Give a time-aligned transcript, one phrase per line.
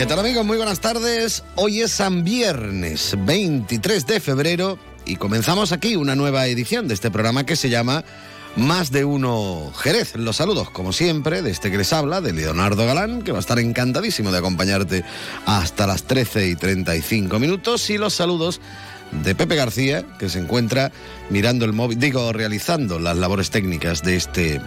[0.00, 0.46] ¿Qué tal amigos?
[0.46, 1.44] Muy buenas tardes.
[1.56, 7.10] Hoy es San Viernes 23 de febrero y comenzamos aquí una nueva edición de este
[7.10, 8.02] programa que se llama
[8.56, 10.16] Más de Uno Jerez.
[10.16, 13.40] Los saludos, como siempre, de este que les habla, de Leonardo Galán, que va a
[13.40, 15.04] estar encantadísimo de acompañarte
[15.44, 17.90] hasta las 13 y 35 minutos.
[17.90, 18.62] Y los saludos
[19.12, 20.92] de Pepe García, que se encuentra
[21.28, 24.62] mirando el móvil, digo, realizando las labores técnicas de este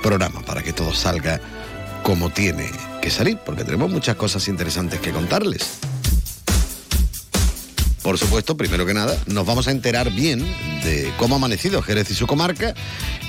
[0.00, 1.40] programa para que todo salga
[2.10, 2.68] como tiene
[3.00, 5.78] que salir, porque tenemos muchas cosas interesantes que contarles.
[8.02, 10.40] Por supuesto, primero que nada, nos vamos a enterar bien
[10.84, 12.74] de cómo ha amanecido Jerez y su comarca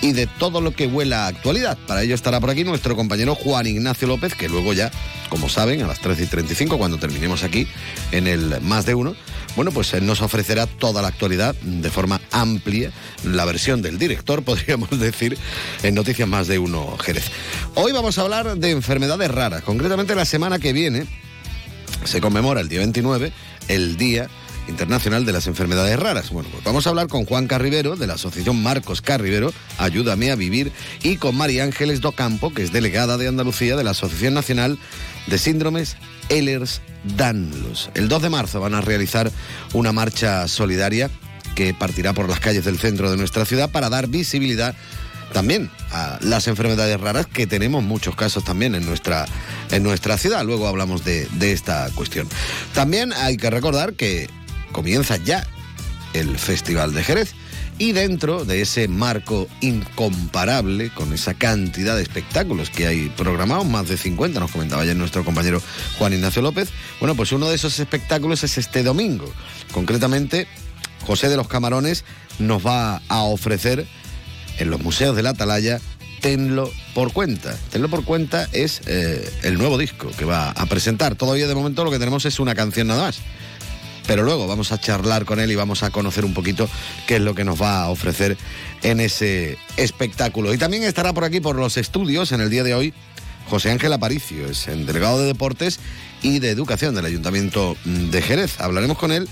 [0.01, 1.77] y de todo lo que huela a actualidad.
[1.87, 4.89] Para ello estará por aquí nuestro compañero Juan Ignacio López, que luego ya,
[5.29, 7.67] como saben, a las 13 y 35, cuando terminemos aquí
[8.13, 9.13] en el Más de Uno,
[9.57, 12.93] bueno, pues él nos ofrecerá toda la actualidad de forma amplia,
[13.25, 15.37] la versión del director, podríamos decir,
[15.83, 17.25] en Noticias Más de Uno Jerez.
[17.75, 19.63] Hoy vamos a hablar de enfermedades raras.
[19.63, 21.07] Concretamente la semana que viene
[22.05, 23.33] se conmemora el día 29,
[23.67, 24.29] el Día
[24.67, 26.29] Internacional de las Enfermedades Raras.
[26.29, 30.35] Bueno, pues vamos a hablar con Juan Carribero, de la Asociación Marcos Carribero, Ayúdame a
[30.35, 30.71] Vivir,
[31.03, 34.77] y con María Ángeles Docampo, que es delegada de Andalucía de la Asociación Nacional
[35.27, 35.97] de Síndromes
[36.29, 37.89] Ehlers-Danlos.
[37.93, 39.31] El 2 de marzo van a realizar
[39.73, 41.09] una marcha solidaria
[41.55, 44.75] que partirá por las calles del centro de nuestra ciudad para dar visibilidad
[45.31, 49.25] también a las enfermedades raras, que tenemos muchos casos también en nuestra,
[49.71, 50.43] en nuestra ciudad.
[50.45, 52.27] Luego hablamos de, de esta cuestión.
[52.73, 54.29] También hay que recordar que
[54.71, 55.45] comienza ya
[56.13, 57.33] el Festival de Jerez.
[57.77, 63.87] Y dentro de ese marco incomparable, con esa cantidad de espectáculos que hay programados, más
[63.87, 65.61] de 50, nos comentaba ya nuestro compañero
[65.97, 69.33] Juan Ignacio López, bueno, pues uno de esos espectáculos es este domingo.
[69.71, 70.47] Concretamente,
[71.07, 72.03] José de los Camarones
[72.37, 73.87] nos va a ofrecer
[74.59, 75.79] en los museos de la Atalaya
[76.21, 77.57] Tenlo por cuenta.
[77.71, 81.15] Tenlo por cuenta es eh, el nuevo disco que va a presentar.
[81.15, 83.19] Todavía de momento lo que tenemos es una canción nada más.
[84.11, 86.67] Pero luego vamos a charlar con él y vamos a conocer un poquito
[87.07, 88.35] qué es lo que nos va a ofrecer
[88.83, 90.53] en ese espectáculo.
[90.53, 92.93] Y también estará por aquí por los estudios en el día de hoy
[93.49, 95.79] José Ángel Aparicio, es el delegado de Deportes
[96.21, 98.59] y de Educación del Ayuntamiento de Jerez.
[98.59, 99.29] Hablaremos con él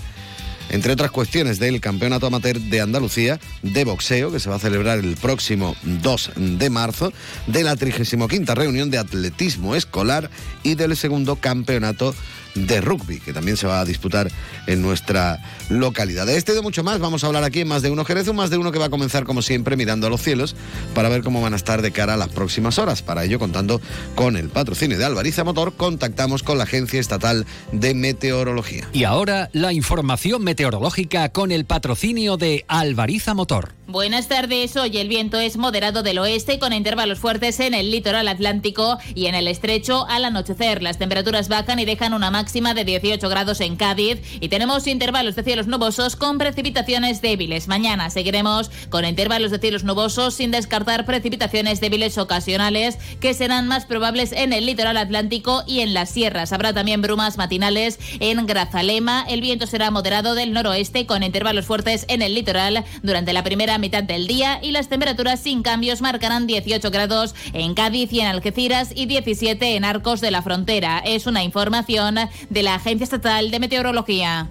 [0.70, 5.00] entre otras cuestiones del Campeonato Amateur de Andalucía de boxeo, que se va a celebrar
[5.00, 7.12] el próximo 2 de marzo,
[7.46, 10.30] de la 35 reunión de atletismo escolar
[10.62, 12.14] y del segundo campeonato
[12.54, 14.30] de rugby, que también se va a disputar
[14.66, 16.26] en nuestra localidad.
[16.26, 18.28] De este y de mucho más vamos a hablar aquí en Más de Uno Jerez,
[18.28, 20.56] un Más de Uno que va a comenzar como siempre mirando a los cielos
[20.94, 23.02] para ver cómo van a estar de cara a las próximas horas.
[23.02, 23.80] Para ello, contando
[24.14, 28.88] con el patrocinio de Alvariza Motor, contactamos con la Agencia Estatal de Meteorología.
[28.92, 33.79] Y ahora la información meteorológica con el patrocinio de Alvariza Motor.
[33.90, 34.76] Buenas tardes.
[34.76, 39.26] Hoy el viento es moderado del oeste con intervalos fuertes en el litoral atlántico y
[39.26, 40.80] en el estrecho al anochecer.
[40.80, 45.34] Las temperaturas bajan y dejan una máxima de 18 grados en Cádiz y tenemos intervalos
[45.34, 47.66] de cielos nubosos con precipitaciones débiles.
[47.66, 53.86] Mañana seguiremos con intervalos de cielos nubosos sin descartar precipitaciones débiles ocasionales que serán más
[53.86, 56.52] probables en el litoral atlántico y en las sierras.
[56.52, 59.24] Habrá también brumas matinales en Grazalema.
[59.28, 63.79] El viento será moderado del noroeste con intervalos fuertes en el litoral durante la primera
[63.80, 68.26] mitad del día y las temperaturas sin cambios marcarán 18 grados en Cádiz y en
[68.26, 71.00] Algeciras y 17 en Arcos de la Frontera.
[71.04, 72.16] Es una información
[72.48, 74.50] de la Agencia Estatal de Meteorología.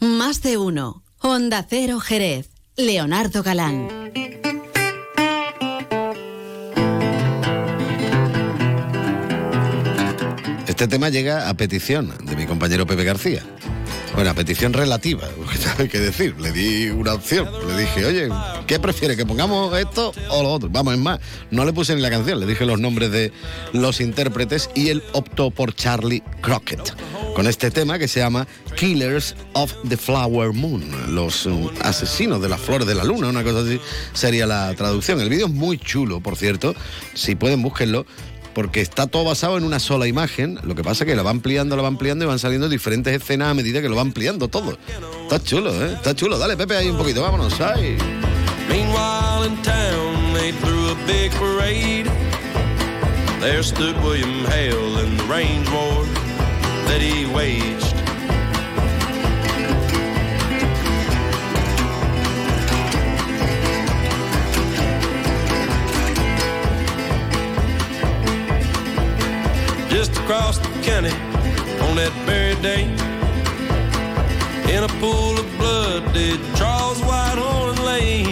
[0.00, 1.02] Más de uno.
[1.20, 2.50] Honda Cero Jerez.
[2.76, 3.88] Leonardo Galán.
[10.68, 13.42] Este tema llega a petición de mi compañero Pepe García.
[14.18, 15.28] Bueno, petición relativa,
[15.78, 16.34] hay que decir.
[16.40, 17.48] Le di una opción.
[17.68, 18.28] Le dije, oye,
[18.68, 19.16] ¿Qué prefiere?
[19.16, 20.68] ¿Que pongamos esto o lo otro?
[20.68, 21.20] Vamos, es más,
[21.50, 23.32] no le puse ni la canción, le dije los nombres de
[23.72, 26.94] los intérpretes y él optó por Charlie Crockett
[27.34, 30.84] con este tema que se llama Killers of the Flower Moon,
[31.14, 33.80] los um, asesinos de las flores de la luna, una cosa así
[34.12, 35.18] sería la traducción.
[35.18, 36.74] El vídeo es muy chulo, por cierto,
[37.14, 38.04] si pueden búsquenlo
[38.58, 40.58] porque está todo basado en una sola imagen.
[40.64, 43.14] Lo que pasa es que la va ampliando, la va ampliando y van saliendo diferentes
[43.14, 44.76] escenas a medida que lo va ampliando todo.
[45.22, 45.92] Está chulo, ¿eh?
[45.92, 46.38] Está chulo.
[46.38, 47.22] Dale, Pepe, ahí un poquito.
[47.22, 47.96] Vámonos, ahí.
[48.68, 52.10] Meanwhile in town they threw a big parade.
[53.38, 55.68] There stood William Hale in the range
[56.88, 57.97] that he waged.
[69.98, 71.10] Just across the county
[71.82, 72.84] on that very day.
[74.72, 78.22] In a pool of blood did Charles Whitehorn lay.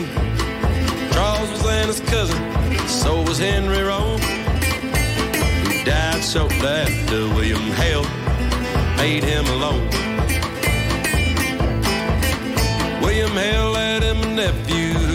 [1.10, 2.38] Charles was Anna's cousin,
[2.86, 4.16] so was Henry Rowe.
[5.64, 8.06] Who died shortly after William Hale
[8.96, 9.90] made him alone.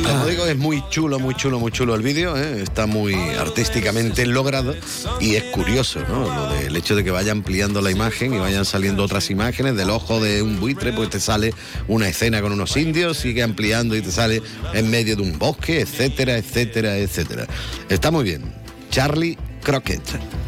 [0.06, 2.62] Como digo, es muy chulo, muy chulo, muy chulo el vídeo, ¿eh?
[2.62, 4.76] está muy artísticamente logrado
[5.20, 6.24] y es curioso, ¿no?
[6.34, 9.90] Lo del hecho de que vaya ampliando la imagen y vayan saliendo otras imágenes del
[9.90, 11.54] ojo de un buitre, pues te sale
[11.88, 14.42] una escena con unos indios, sigue ampliando y te sale
[14.74, 17.48] en medio de un bosque, etcétera, etcétera, etcétera.
[17.90, 18.44] Está muy bien.
[18.90, 20.04] Charlie Crockett,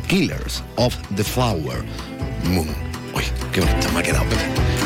[0.08, 1.84] Killers of the Flower
[2.44, 2.68] Moon.
[3.16, 4.26] Uy, qué bonito me ha quedado,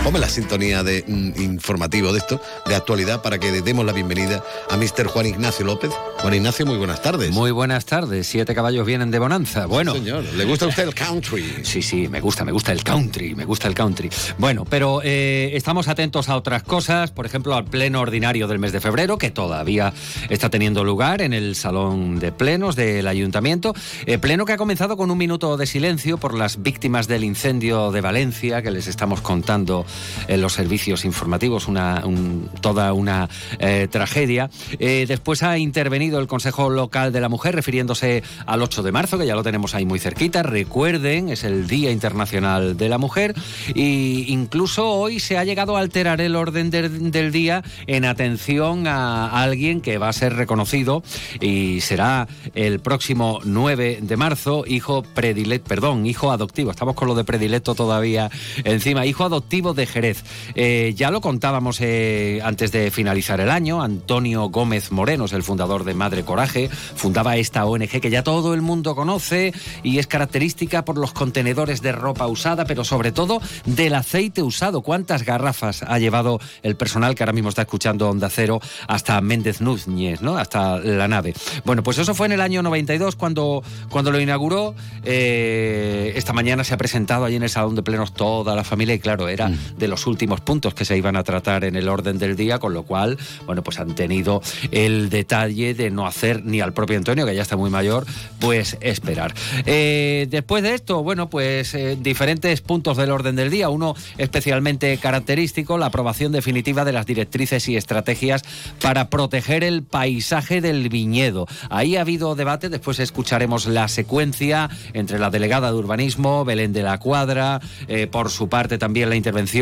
[0.04, 3.92] Ponme la sintonía de mm, informativo de esto, de actualidad, para que le demos la
[3.92, 5.08] bienvenida a Mr.
[5.08, 5.92] Juan Ignacio López.
[6.20, 7.32] Juan Ignacio, muy buenas tardes.
[7.32, 8.26] Muy buenas tardes.
[8.28, 9.66] Siete caballos vienen de bonanza.
[9.66, 9.94] Bueno.
[9.94, 11.62] Sí, señor, ¿le gusta a usted el country?
[11.64, 14.10] Sí, sí, me gusta, me gusta el country, me gusta el country.
[14.38, 18.72] Bueno, pero eh, estamos atentos a otras cosas, por ejemplo, al pleno ordinario del mes
[18.72, 19.94] de febrero, que todavía
[20.30, 23.74] está teniendo lugar en el salón de plenos del ayuntamiento.
[24.06, 27.92] Eh, pleno que ha comenzado con un minuto de silencio por las víctimas del incendio
[27.92, 29.86] de Valencia, que les estamos contando
[30.28, 33.30] en los servicios informativos, una, un- toda una
[33.60, 34.50] eh, tragedia.
[34.80, 39.18] Eh, después ha intervenido el Consejo Local de la Mujer refiriéndose al 8 de marzo,
[39.18, 40.44] que ya lo tenemos ahí muy cerquita.
[40.44, 43.34] Recuerden, es el Día Internacional de la Mujer
[43.74, 49.42] y incluso hoy se ha llegado a alterar el orden del día en atención a
[49.44, 51.04] alguien que va a ser reconocido
[51.42, 56.72] y será el próximo 9 de marzo, hijo predilecto, perdón, hijo adoptivo.
[56.72, 58.30] Estamos con lo de predilecto todavía
[58.64, 60.24] encima, hijo adoptivo de Jerez.
[60.56, 63.82] Eh, ya lo contábamos eh, antes de finalizar el año.
[63.82, 66.70] Antonio Gómez Moreno es el fundador de Madre Coraje.
[66.70, 69.54] Fundaba esta ONG que ya todo el mundo conoce
[69.84, 74.82] y es característica por los contenedores de ropa usada, pero sobre todo del aceite usado.
[74.82, 79.62] ¿Cuántas garrafas ha llevado el personal que ahora mismo está escuchando Onda Cero hasta Méndez
[79.62, 80.38] Núñez, ¿no?
[80.38, 81.34] Hasta la nave.
[81.64, 84.76] Bueno, pues eso fue en el año 92 cuando, cuando lo inauguró.
[85.04, 88.96] Eh, esta mañana se ha presentado allí en el Salón de Plenos toda la familia
[88.96, 92.18] y claro, era de los últimos puntos que se iban a tratar en el orden
[92.18, 94.42] del día, con lo cual, bueno, pues han tenido
[94.72, 98.06] el detalle de no hacer ni al propio Antonio, que ya está muy mayor,
[98.40, 99.34] pues esperar.
[99.66, 103.70] Eh, después de esto, bueno, pues eh, diferentes puntos del orden del día.
[103.70, 108.44] Uno especialmente característico, la aprobación definitiva de las directrices y estrategias
[108.82, 111.48] para proteger el paisaje del viñedo.
[111.70, 116.84] Ahí ha habido debate, después escucharemos la secuencia entre la delegada de urbanismo, Belén de
[116.84, 119.57] la Cuadra, eh, por su parte también la intervención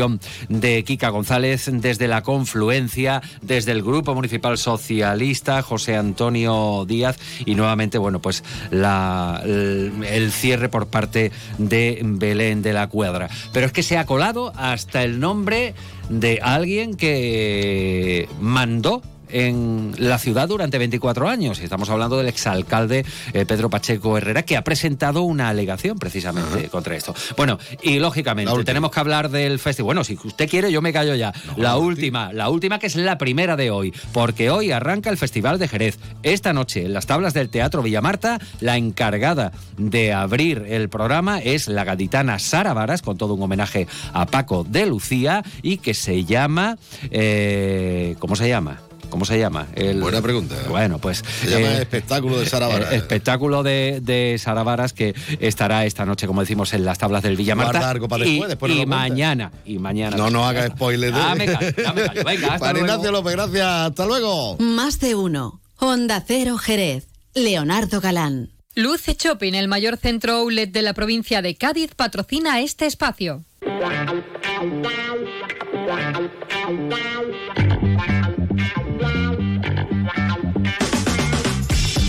[0.48, 7.54] de Kika González desde la confluencia, desde el Grupo Municipal Socialista, José Antonio Díaz, y
[7.54, 13.28] nuevamente, bueno, pues el cierre por parte de Belén de la Cuadra.
[13.52, 15.74] Pero es que se ha colado hasta el nombre
[16.08, 21.60] de alguien que mandó en la ciudad durante 24 años.
[21.60, 26.68] Y Estamos hablando del exalcalde eh, Pedro Pacheco Herrera, que ha presentado una alegación precisamente
[26.68, 27.14] contra esto.
[27.36, 29.86] Bueno, y lógicamente tenemos que hablar del festival.
[29.86, 31.32] Bueno, si usted quiere, yo me callo ya.
[31.56, 35.58] la última, la última que es la primera de hoy, porque hoy arranca el Festival
[35.58, 35.98] de Jerez.
[36.22, 41.68] Esta noche, en las tablas del Teatro Villamarta, la encargada de abrir el programa es
[41.68, 46.24] la gaditana Sara Varas, con todo un homenaje a Paco de Lucía, y que se
[46.24, 46.78] llama...
[47.10, 48.80] eh, ¿Cómo se llama?
[49.16, 49.68] ¿Cómo se llama?
[49.74, 50.56] El- Buena pregunta.
[50.68, 51.24] Bueno, pues...
[51.40, 52.92] Se llama eh, Espectáculo de Sara Varas.
[52.92, 57.22] eh, espectáculo de, de Sara Varas que estará esta noche, como decimos, en las tablas
[57.22, 57.88] del Villamarta.
[57.88, 59.08] Algo para y, después, después no y lo cuenta.
[59.08, 60.18] mañana, y mañana.
[60.18, 61.14] No nos haga spoiler.
[61.14, 62.24] Ah, me callo, ya me callo.
[62.26, 62.76] Venga, hasta.
[62.78, 63.66] Ignacio López, gracias.
[63.66, 64.58] Hasta luego.
[64.58, 65.62] Más de uno.
[65.78, 67.06] Honda Cero Jerez.
[67.34, 68.50] Leonardo Galán.
[68.74, 73.44] Luce Shopping, el mayor centro outlet de la provincia de Cádiz, patrocina este espacio.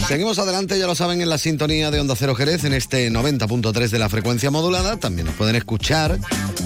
[0.08, 3.90] Seguimos adelante, ya lo saben, en la sintonía de Onda Cero Jerez, en este 90.3
[3.90, 4.96] de la frecuencia modulada.
[4.96, 6.18] También nos pueden escuchar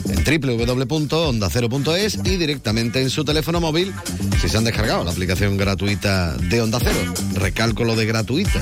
[0.10, 3.96] en www.ondacero.es y directamente en su teléfono móvil
[4.40, 7.14] si se han descargado la aplicación gratuita de Onda Cero.
[7.34, 8.60] Recalco lo de gratuita.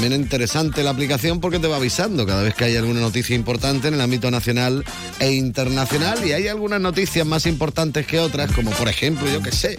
[0.00, 3.88] También interesante la aplicación porque te va avisando cada vez que hay alguna noticia importante
[3.88, 4.84] en el ámbito nacional
[5.18, 9.50] e internacional y hay algunas noticias más importantes que otras, como por ejemplo, yo que
[9.50, 9.76] sé,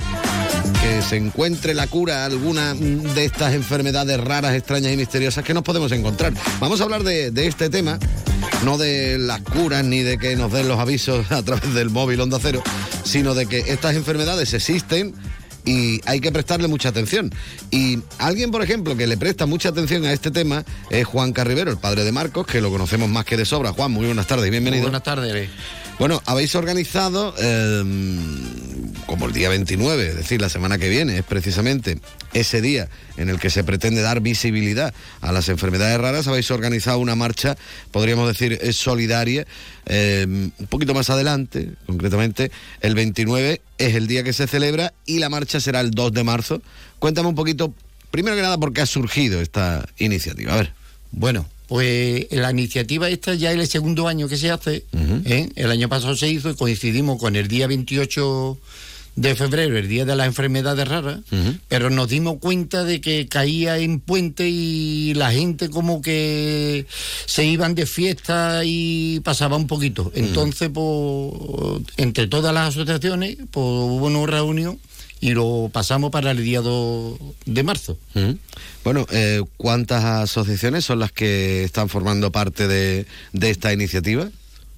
[0.74, 5.54] que se encuentre la cura a alguna de estas enfermedades raras, extrañas y misteriosas que
[5.54, 6.34] nos podemos encontrar.
[6.60, 8.00] Vamos a hablar de, de este tema,
[8.64, 12.22] no de las curas ni de que nos den los avisos a través del móvil
[12.22, 12.64] Onda Cero,
[13.04, 15.14] sino de que estas enfermedades existen
[15.66, 17.32] y hay que prestarle mucha atención.
[17.70, 21.72] Y alguien, por ejemplo, que le presta mucha atención a este tema es Juan Carribero,
[21.72, 23.72] el padre de Marcos, que lo conocemos más que de sobra.
[23.72, 24.84] Juan, muy buenas tardes bienvenido.
[24.84, 25.50] Buenas tardes.
[26.00, 27.84] Bueno, habéis organizado, eh,
[29.06, 32.00] como el día 29, es decir, la semana que viene, es precisamente
[32.34, 36.98] ese día en el que se pretende dar visibilidad a las enfermedades raras, habéis organizado
[36.98, 37.56] una marcha,
[37.92, 39.46] podríamos decir, es solidaria,
[39.86, 45.20] eh, un poquito más adelante, concretamente, el 29 es el día que se celebra y
[45.20, 46.62] la marcha será el 2 de marzo.
[46.98, 47.74] Cuéntame un poquito,
[48.10, 50.54] primero que nada, por qué ha surgido esta iniciativa.
[50.54, 50.74] A ver.
[51.12, 54.84] Bueno, pues la iniciativa esta ya es el segundo año que se hace.
[55.24, 55.50] ¿eh?
[55.56, 58.58] El año pasado se hizo y coincidimos con el día 28
[59.16, 61.22] de febrero, el día de las enfermedades raras,
[61.70, 66.88] pero nos dimos cuenta de que caía en puente y la gente como que
[67.26, 70.12] se iban de fiesta y pasaba un poquito.
[70.14, 74.78] Entonces, pues, entre todas las asociaciones, pues hubo una reunión
[75.22, 77.98] y lo pasamos para el día 2 de marzo.
[78.16, 78.38] Ujú.
[78.84, 84.30] Bueno, eh, ¿cuántas asociaciones son las que están formando parte de, de esta iniciativa?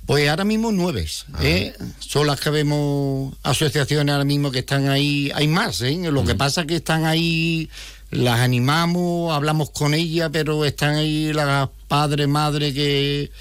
[0.05, 1.07] Pues ahora mismo nueve.
[1.41, 1.73] ¿eh?
[1.99, 5.31] Son las que vemos asociaciones ahora mismo que están ahí.
[5.33, 5.97] Hay más, ¿eh?
[6.11, 7.69] Lo que pasa es que están ahí,
[8.11, 13.31] las animamos, hablamos con ellas, pero están ahí las padres, madres que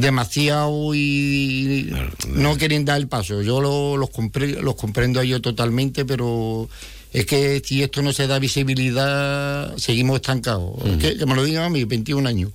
[0.00, 1.92] demasiado y
[2.28, 3.42] no quieren dar el paso.
[3.42, 6.68] Yo lo- los, compre- los comprendo a ellos totalmente, pero
[7.12, 10.72] es que si esto no se da visibilidad, seguimos estancados.
[10.86, 12.50] Es que, que me lo digan a mí, 21 años.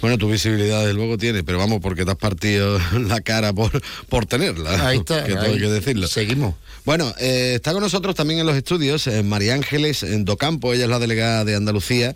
[0.00, 2.78] Bueno, tu visibilidad desde luego tiene, pero vamos, porque te has partido
[3.08, 4.86] la cara por, por tenerla.
[4.88, 6.06] Ahí está, que tengo que decirlo.
[6.06, 6.54] Seguimos.
[6.84, 10.84] Bueno, eh, está con nosotros también en los estudios eh, María Ángeles en Docampo, ella
[10.84, 12.14] es la delegada de Andalucía.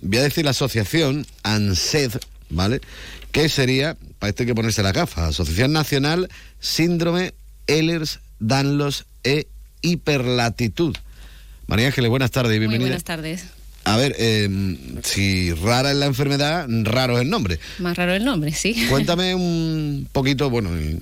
[0.00, 2.12] Voy a decir la asociación ANSED,
[2.50, 2.80] ¿vale?
[3.32, 6.28] Que sería, para esto hay que ponerse la gafa, Asociación Nacional
[6.60, 7.32] Síndrome
[7.66, 9.46] Ehlers, Danlos e
[9.80, 10.94] Hiperlatitud.
[11.66, 12.88] María Ángeles, buenas tardes y Muy bienvenida.
[12.90, 13.44] buenas tardes.
[13.84, 17.58] A ver, eh, si rara es la enfermedad, raro es el nombre.
[17.78, 18.86] Más raro el nombre, sí.
[18.88, 21.00] Cuéntame un poquito, bueno, en, en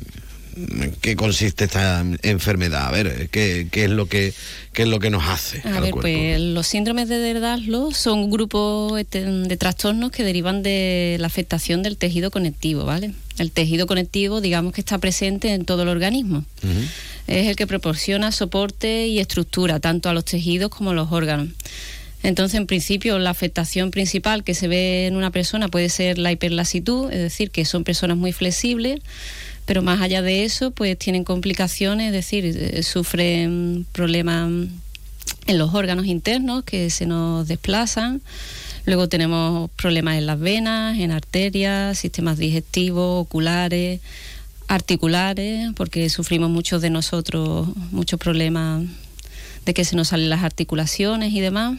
[1.00, 2.86] qué consiste esta enfermedad.
[2.86, 4.32] A ver, ¿qué, qué es lo que
[4.72, 6.02] qué es lo que nos hace A al ver, cuerpo?
[6.02, 11.26] pues los síndromes de Derdaslo son un grupo este, de trastornos que derivan de la
[11.26, 13.12] afectación del tejido conectivo, ¿vale?
[13.38, 16.44] El tejido conectivo, digamos que está presente en todo el organismo.
[17.26, 21.48] Es el que proporciona soporte y estructura tanto a los tejidos como a los órganos.
[22.22, 26.30] Entonces, en principio, la afectación principal que se ve en una persona puede ser la
[26.32, 29.00] hiperlasitud, es decir, que son personas muy flexibles,
[29.70, 34.50] pero más allá de eso, pues tienen complicaciones, es decir, eh, sufren problemas
[35.46, 38.20] en los órganos internos que se nos desplazan.
[38.84, 44.00] Luego tenemos problemas en las venas, en arterias, sistemas digestivos, oculares,
[44.66, 48.82] articulares, porque sufrimos muchos de nosotros muchos problemas
[49.66, 51.78] de que se nos salen las articulaciones y demás.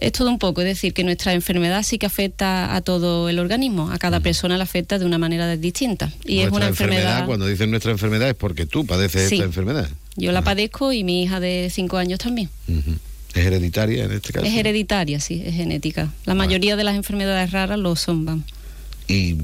[0.00, 3.38] Es todo un poco, es decir, que nuestra enfermedad sí que afecta a todo el
[3.38, 6.12] organismo, a cada persona le afecta de una manera distinta.
[6.24, 9.34] Y es una enfermedad, cuando dicen nuestra enfermedad es porque tú padeces Sí.
[9.36, 9.88] esta enfermedad.
[10.16, 12.48] yo la padezco y mi hija de cinco años también.
[13.34, 14.46] Es hereditaria en este caso.
[14.46, 16.12] Es hereditaria, sí, es genética.
[16.24, 18.44] La mayoría de las enfermedades raras lo son, vamos.
[19.08, 19.36] Y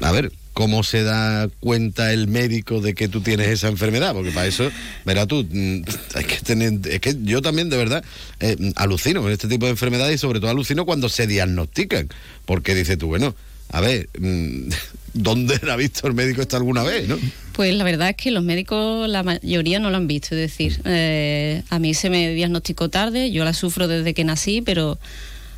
[0.00, 4.12] a ver, ¿cómo se da cuenta el médico de que tú tienes esa enfermedad?
[4.14, 4.70] Porque para eso,
[5.04, 5.82] verás tú, mm,
[6.14, 8.04] hay que tener, es que yo también de verdad
[8.40, 12.08] eh, alucino con este tipo de enfermedades y sobre todo alucino cuando se diagnostican,
[12.44, 13.34] porque dices tú, bueno,
[13.70, 14.68] a ver, mm,
[15.14, 17.18] ¿dónde ha visto el médico esto alguna vez, no?
[17.52, 20.34] Pues la verdad es que los médicos, la mayoría no lo han visto.
[20.34, 24.62] Es decir, eh, a mí se me diagnosticó tarde, yo la sufro desde que nací,
[24.62, 24.98] pero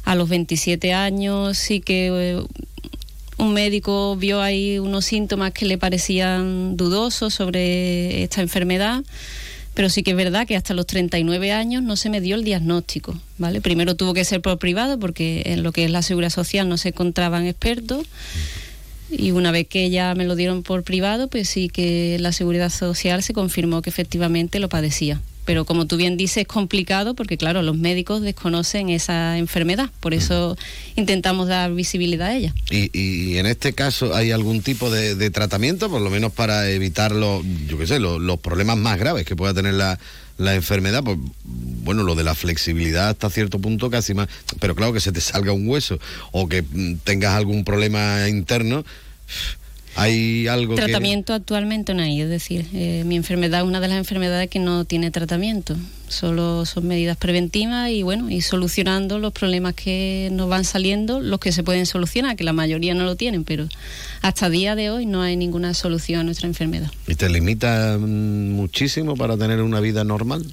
[0.04, 2.42] a los 27 años sí que eh,
[3.38, 9.02] un médico vio ahí unos síntomas que le parecían dudosos sobre esta enfermedad.
[9.74, 12.44] Pero sí que es verdad que hasta los 39 años no se me dio el
[12.44, 13.60] diagnóstico, ¿vale?
[13.60, 16.76] Primero tuvo que ser por privado porque en lo que es la seguridad social no
[16.76, 18.06] se encontraban expertos
[19.10, 22.70] y una vez que ya me lo dieron por privado, pues sí que la seguridad
[22.70, 25.20] social se confirmó que efectivamente lo padecía.
[25.44, 29.90] Pero como tú bien dices, es complicado porque, claro, los médicos desconocen esa enfermedad.
[30.00, 30.56] Por eso
[30.96, 32.54] intentamos dar visibilidad a ella.
[32.70, 37.44] Y, en este caso, ¿hay algún tipo de, tratamiento, por lo menos para evitar los,
[37.66, 39.98] yo qué sé, los, problemas más graves que pueda tener la,
[40.38, 41.02] la enfermedad?
[41.02, 44.28] Pues, bueno, lo de la flexibilidad hasta cierto punto casi más.
[44.60, 45.98] Pero claro, que se te salga un hueso
[46.32, 48.84] o que mm, tengas algún problema interno
[49.96, 53.98] ¿Hay algo Tratamiento actualmente no hay, es decir, eh, mi enfermedad es una de las
[53.98, 55.76] enfermedades que no tiene tratamiento,
[56.08, 61.38] solo son medidas preventivas y bueno, y solucionando los problemas que nos van saliendo, los
[61.38, 63.68] que se pueden solucionar, que la mayoría no lo tienen, pero
[64.20, 66.90] hasta día de hoy no hay ninguna solución a nuestra enfermedad.
[67.06, 70.44] ¿Y te limita mm, muchísimo para tener una vida normal?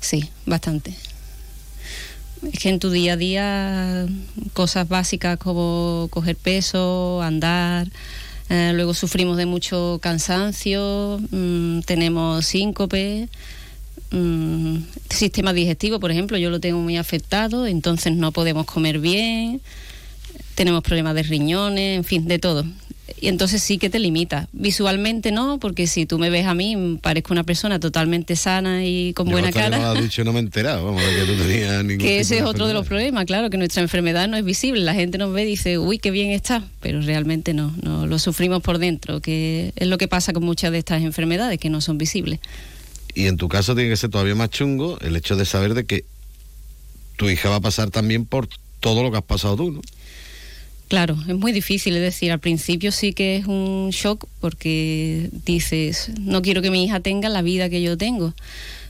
[0.00, 0.94] Sí, bastante.
[2.52, 4.06] Es que en tu día a día
[4.54, 7.88] cosas básicas como coger peso, andar,
[8.50, 13.28] eh, luego sufrimos de mucho cansancio, mm, tenemos síncope,
[14.10, 14.76] mm,
[15.08, 19.62] sistema digestivo, por ejemplo, yo lo tengo muy afectado, entonces no podemos comer bien,
[20.56, 22.64] tenemos problemas de riñones, en fin, de todo
[23.20, 24.48] y entonces sí que te limita.
[24.52, 29.12] Visualmente no, porque si tú me ves a mí, parezco una persona totalmente sana y
[29.14, 29.78] con buena cara.
[29.78, 32.66] No dicho, no me he enterado, vamos, que tú tenías ningún Que ese es otro
[32.66, 34.82] de los problemas, claro, que nuestra enfermedad no es visible.
[34.82, 38.18] La gente nos ve y dice, uy, qué bien está, pero realmente no, no lo
[38.18, 41.80] sufrimos por dentro, que es lo que pasa con muchas de estas enfermedades, que no
[41.80, 42.40] son visibles.
[43.14, 45.84] Y en tu caso tiene que ser todavía más chungo el hecho de saber de
[45.84, 46.04] que
[47.16, 48.48] tu hija va a pasar también por
[48.80, 49.80] todo lo que has pasado tú, ¿no?
[50.90, 56.10] Claro, es muy difícil, es decir, al principio sí que es un shock porque dices,
[56.18, 58.34] no quiero que mi hija tenga la vida que yo tengo.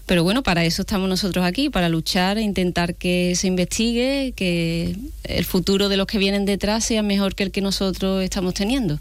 [0.06, 4.96] Pero bueno, para eso estamos nosotros aquí, para luchar e intentar que se investigue, que
[5.24, 8.98] el futuro de los que vienen detrás sea mejor que el que nosotros estamos teniendo.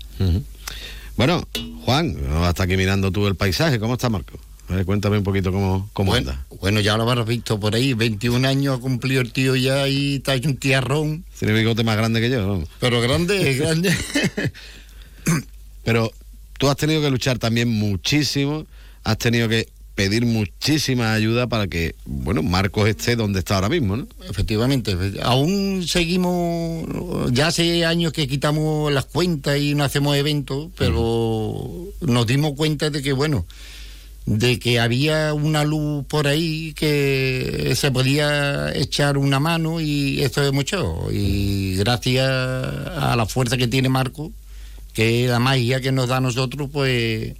[1.15, 1.47] Bueno,
[1.85, 4.37] Juan, hasta aquí mirando tú el paisaje, ¿cómo está Marco?
[4.85, 6.45] Cuéntame un poquito cómo, cómo bueno, anda.
[6.59, 7.93] Bueno, ya lo habrás visto por ahí.
[7.93, 11.25] 21 años ha cumplido el tío ya y está hecho un tiarrón.
[11.37, 12.63] Tiene bigote más grande que yo.
[12.79, 13.95] Pero grande, grande.
[15.83, 16.11] Pero
[16.57, 18.67] tú has tenido que luchar también muchísimo.
[19.03, 23.97] Has tenido que pedir muchísima ayuda para que, bueno, Marcos esté donde está ahora mismo,
[23.97, 24.07] ¿no?
[24.29, 24.95] Efectivamente.
[25.23, 26.85] Aún seguimos,
[27.33, 32.89] ya hace años que quitamos las cuentas y no hacemos eventos, pero nos dimos cuenta
[32.89, 33.45] de que, bueno,
[34.25, 40.43] de que había una luz por ahí que se podía echar una mano y esto
[40.43, 41.07] es mucho.
[41.11, 44.31] Y gracias a la fuerza que tiene Marco,
[44.93, 47.33] que es la magia que nos da a nosotros, pues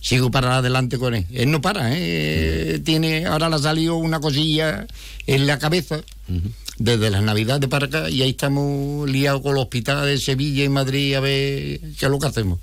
[0.00, 1.26] sigo para adelante con él.
[1.32, 2.80] Él no para, ¿eh?
[2.84, 4.86] tiene, ahora le ha salido una cosilla
[5.26, 6.00] en la cabeza.
[6.78, 10.68] Desde las navidades para acá y ahí estamos liados con los hospitales de Sevilla y
[10.68, 12.60] Madrid a ver qué es lo que hacemos.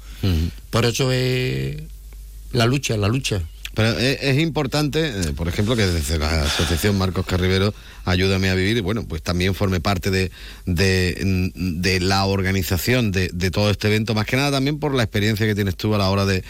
[0.70, 1.82] Por eso es
[2.56, 3.42] la lucha, la lucha.
[3.76, 7.74] Pero es, importante, eh, por ejemplo, que desde la Asociación Marcos Carribero
[8.06, 10.32] Ayúdame a Vivir, bueno, pues también forme parte de,
[10.66, 15.56] de, la organización de, todo este evento, más que nada también por la experiencia que
[15.56, 16.44] tienes tú a la hora de,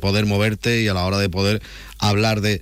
[0.00, 1.62] poder moverte y a la hora de poder
[1.98, 2.60] hablar de,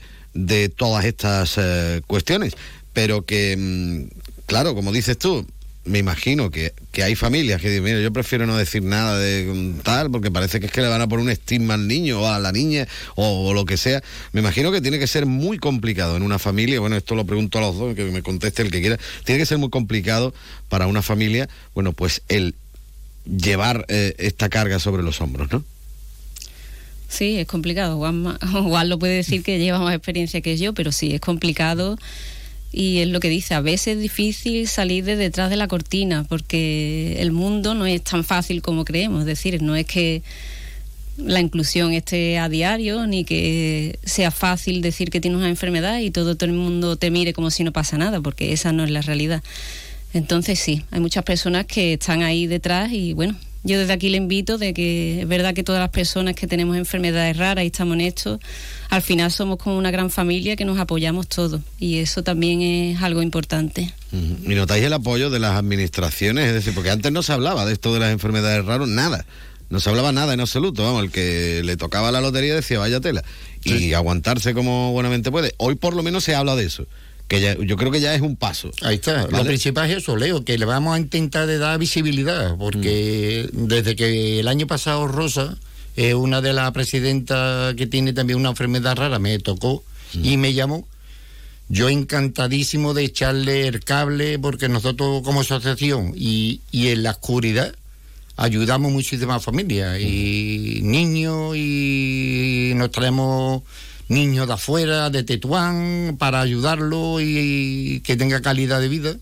[0.76, 2.54] todas estas eh, cuestiones.
[2.92, 5.46] Pero que, mm, claro, como dices tú,
[5.84, 10.10] me imagino que, hay familias que dicen, mira, yo prefiero no decir nada de tal,
[10.10, 12.38] porque parece que es que le van a poner un estigma al niño o a
[12.38, 14.02] la niña o, lo que sea.
[14.32, 17.58] Me imagino que tiene que ser muy complicado en una familia, bueno, esto lo pregunto
[17.58, 20.32] a los dos, que me conteste el que quiera, tiene que ser muy complicado
[20.68, 22.54] para una familia, bueno, pues el
[23.24, 25.64] llevar eh, esta carga sobre los hombros, ¿no?
[27.08, 27.98] Sí, es complicado.
[27.98, 31.98] Juan, Juan lo puede decir que lleva más experiencia que yo, pero sí, es complicado
[32.72, 36.24] y es lo que dice, a veces es difícil salir de detrás de la cortina
[36.28, 40.22] porque el mundo no es tan fácil como creemos, es decir, no es que
[41.18, 46.10] la inclusión esté a diario ni que sea fácil decir que tienes una enfermedad y
[46.10, 48.90] todo, todo el mundo te mire como si no pasa nada, porque esa no es
[48.90, 49.42] la realidad.
[50.14, 54.16] Entonces sí, hay muchas personas que están ahí detrás y bueno, yo desde aquí le
[54.16, 57.94] invito de que es verdad que todas las personas que tenemos enfermedades raras y estamos
[57.94, 58.40] en esto,
[58.90, 63.02] al final somos como una gran familia que nos apoyamos todos y eso también es
[63.02, 63.92] algo importante.
[64.12, 66.48] ¿Y notáis el apoyo de las administraciones?
[66.48, 69.24] Es decir, porque antes no se hablaba de esto de las enfermedades raras, nada.
[69.70, 73.00] No se hablaba nada en absoluto, vamos, el que le tocaba la lotería decía vaya
[73.00, 73.24] tela
[73.64, 75.54] y aguantarse como buenamente puede.
[75.56, 76.86] Hoy por lo menos se habla de eso
[77.32, 78.70] que yo creo que ya es un paso.
[78.82, 79.26] Ahí está.
[79.28, 83.66] Lo principal es eso, Leo, que le vamos a intentar de dar visibilidad, porque mm.
[83.68, 85.56] desde que el año pasado Rosa,
[85.96, 89.82] es una de las presidentas que tiene también una enfermedad rara, me tocó
[90.14, 90.24] mm.
[90.24, 90.86] y me llamó.
[91.68, 97.74] Yo encantadísimo de echarle el cable, porque nosotros como asociación y, y en la oscuridad
[98.36, 100.90] ayudamos muchísimas familias y mm.
[100.90, 103.62] niños y nos traemos
[104.12, 109.16] niños de afuera, de Tetuán, para ayudarlo y, que tenga calidad de vida.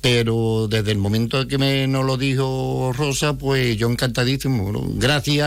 [0.00, 4.70] Pero desde el momento que me nos lo dijo Rosa, pues yo encantadísimo.
[4.96, 5.46] Gracias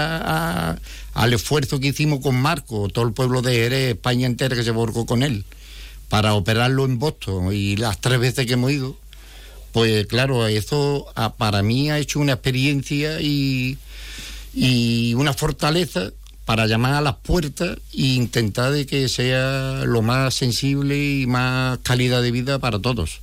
[1.13, 4.72] al esfuerzo que hicimos con Marco, todo el pueblo de Jerez, España entera que se
[4.72, 5.46] volcó con él,
[6.10, 8.98] para operarlo en Boston y las tres veces que hemos ido,
[9.74, 11.06] pues claro, eso
[11.38, 13.78] para mí ha hecho una experiencia y,
[14.56, 16.12] y una fortaleza
[16.47, 21.77] para llamar a las puertas e intentar de que sea lo más sensible y más
[21.83, 23.19] calidad de vida para todos.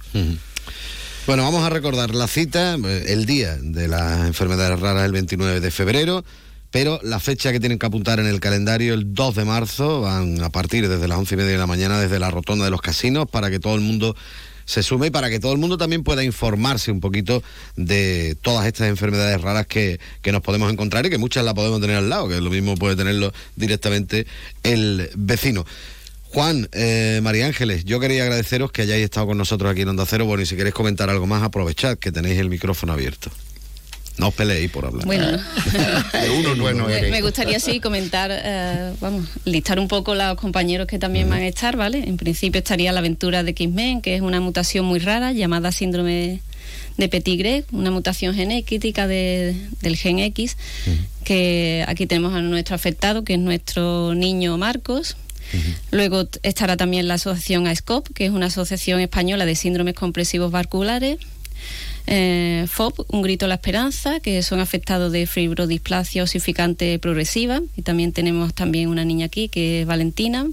[1.27, 5.61] Bueno, vamos a recordar la cita, eh, el día de las enfermedades raras, el 29
[5.61, 6.23] de febrero,
[6.71, 10.43] pero la fecha que tienen que apuntar en el calendario, el 2 de marzo, van
[10.43, 12.83] a partir desde las once y media de la mañana desde la rotonda de los
[12.83, 14.15] casinos para que todo el mundo
[14.65, 17.43] se sume y para que todo el mundo también pueda informarse un poquito
[17.77, 21.81] de todas estas enfermedades raras que, que, nos podemos encontrar y que muchas las podemos
[21.81, 24.27] tener al lado, que lo mismo puede tenerlo directamente
[24.63, 25.65] el vecino.
[26.35, 30.05] Juan, eh, María Ángeles, yo quería agradeceros que hayáis estado con nosotros aquí en Onda
[30.05, 30.25] Cero.
[30.25, 33.31] Bueno, y si queréis comentar algo más, aprovechad que tenéis el micrófono abierto.
[34.17, 35.05] No os peleéis por hablar.
[35.07, 35.27] Bueno,
[37.11, 41.49] me, gustaría sí comentar, eh, vamos, listar un poco los compañeros que también van a
[41.49, 42.05] estar, ¿vale?
[42.07, 46.41] En principio estaría la aventura de X-Men, que es una mutación muy rara llamada síndrome
[46.97, 50.57] de Petit una mutación genética del gen X,
[51.25, 55.17] que aquí tenemos a nuestro afectado, que es nuestro niño Marcos,
[55.91, 61.19] Luego estará también la asociación ASCOP, que es una asociación española de síndromes compresivos vasculares.
[62.07, 67.61] Eh, FOP, Un Grito a la Esperanza, que son afectados de fibrodisplasia osificante progresiva.
[67.77, 70.47] Y también tenemos también una niña aquí, que es Valentina.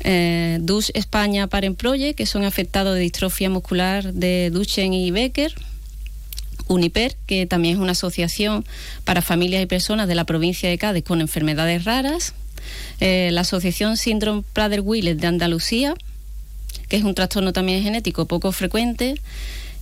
[0.00, 5.54] Eh, DUS España Parent Project, que son afectados de distrofia muscular de Duchen y Becker.
[6.68, 8.64] UNIPER, que también es una asociación
[9.04, 12.34] para familias y personas de la provincia de Cádiz con enfermedades raras.
[13.00, 15.94] Eh, la Asociación Síndrome Prader-Willis de Andalucía,
[16.88, 19.14] que es un trastorno también genético poco frecuente,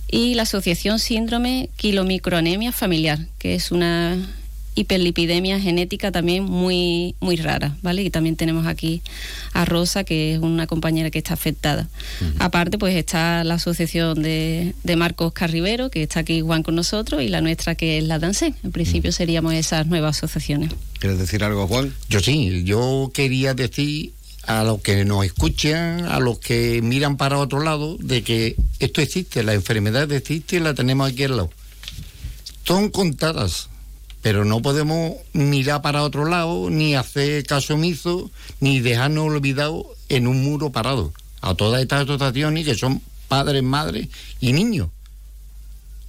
[0.09, 4.17] y la Asociación Síndrome Quilomicroanemia Familiar, que es una
[4.77, 8.03] hiperlipidemia genética también muy, muy rara, ¿vale?
[8.03, 9.01] Y también tenemos aquí
[9.53, 11.89] a Rosa, que es una compañera que está afectada.
[12.37, 17.23] Aparte, pues está la asociación de, de, Marcos Carribero, que está aquí Juan con nosotros,
[17.23, 18.53] y la nuestra, que es la DANSE.
[18.63, 20.71] En principio seríamos esas nuevas asociaciones.
[20.99, 21.93] ¿Quieres decir algo, Juan?
[22.07, 24.13] Yo sí, yo quería decir
[24.47, 29.01] a los que nos escuchan, a los que miran para otro lado, de que esto
[29.01, 31.49] existe, la enfermedad existe y la tenemos aquí al lado.
[32.63, 33.69] Son contadas,
[34.21, 38.31] pero no podemos mirar para otro lado, ni hacer caso omiso,
[38.61, 41.13] ni dejarnos olvidados en un muro parado.
[41.41, 44.07] A todas estas asociaciones que son padres, madres
[44.39, 44.87] y niños.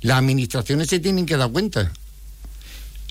[0.00, 1.92] Las administraciones se tienen que dar cuenta.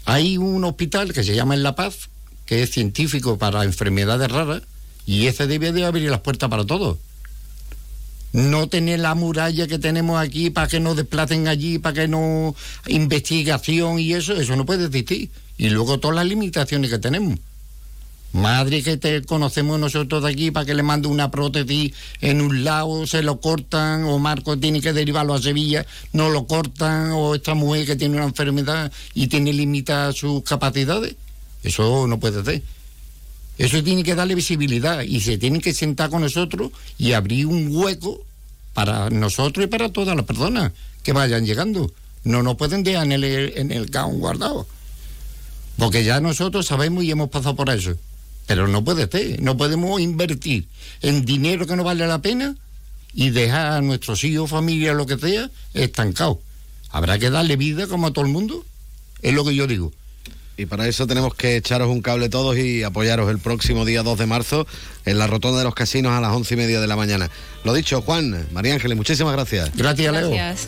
[0.05, 2.09] Hay un hospital que se llama En La Paz,
[2.45, 4.63] que es científico para enfermedades raras,
[5.07, 6.97] y ese debe de abrir las puertas para todos
[8.33, 12.55] no tener la muralla que tenemos aquí para que nos desplacen allí, para que no
[12.87, 15.29] investigación y eso, eso no puede existir.
[15.57, 17.39] Y luego todas las limitaciones que tenemos.
[18.33, 22.63] Madre que te conocemos nosotros de aquí para que le mande una prótesis en un
[22.63, 27.33] lado, se lo cortan, o Marco tiene que derivarlo a Sevilla, no lo cortan, o
[27.33, 31.15] esta mujer que tiene una enfermedad y tiene limitadas sus capacidades.
[31.63, 32.61] Eso no puede ser.
[33.57, 37.75] Eso tiene que darle visibilidad y se tiene que sentar con nosotros y abrir un
[37.75, 38.23] hueco
[38.73, 40.71] para nosotros y para todas las personas
[41.03, 41.91] que vayan llegando.
[42.23, 44.67] No nos pueden dejar en el, en el caón guardado.
[45.77, 47.95] Porque ya nosotros sabemos y hemos pasado por eso.
[48.45, 49.41] Pero no puede ser.
[49.41, 50.67] No podemos invertir
[51.01, 52.55] en dinero que no vale la pena
[53.13, 56.37] y dejar a nuestros hijos, familia, lo que sea, estancados.
[56.89, 58.65] Habrá que darle vida como a todo el mundo.
[59.21, 59.91] Es lo que yo digo.
[60.57, 64.17] Y para eso tenemos que echaros un cable todos y apoyaros el próximo día 2
[64.17, 64.67] de marzo
[65.05, 67.29] en la rotonda de los casinos a las once y media de la mañana.
[67.63, 69.71] Lo dicho, Juan, María Ángeles, muchísimas gracias.
[69.75, 70.31] Gracias, Leo.
[70.31, 70.67] Gracias.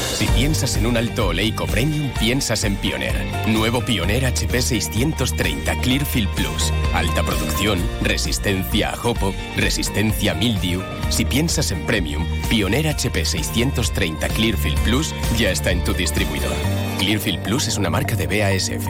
[0.21, 3.25] Si piensas en un alto oleico premium, piensas en Pioneer.
[3.47, 6.71] Nuevo Pioneer HP 630 Clearfield Plus.
[6.93, 10.83] Alta producción, resistencia a hopo, resistencia a mildew.
[11.09, 16.53] Si piensas en premium, Pioneer HP 630 Clearfield Plus ya está en tu distribuidor.
[16.99, 18.89] Clearfield Plus es una marca de BASF.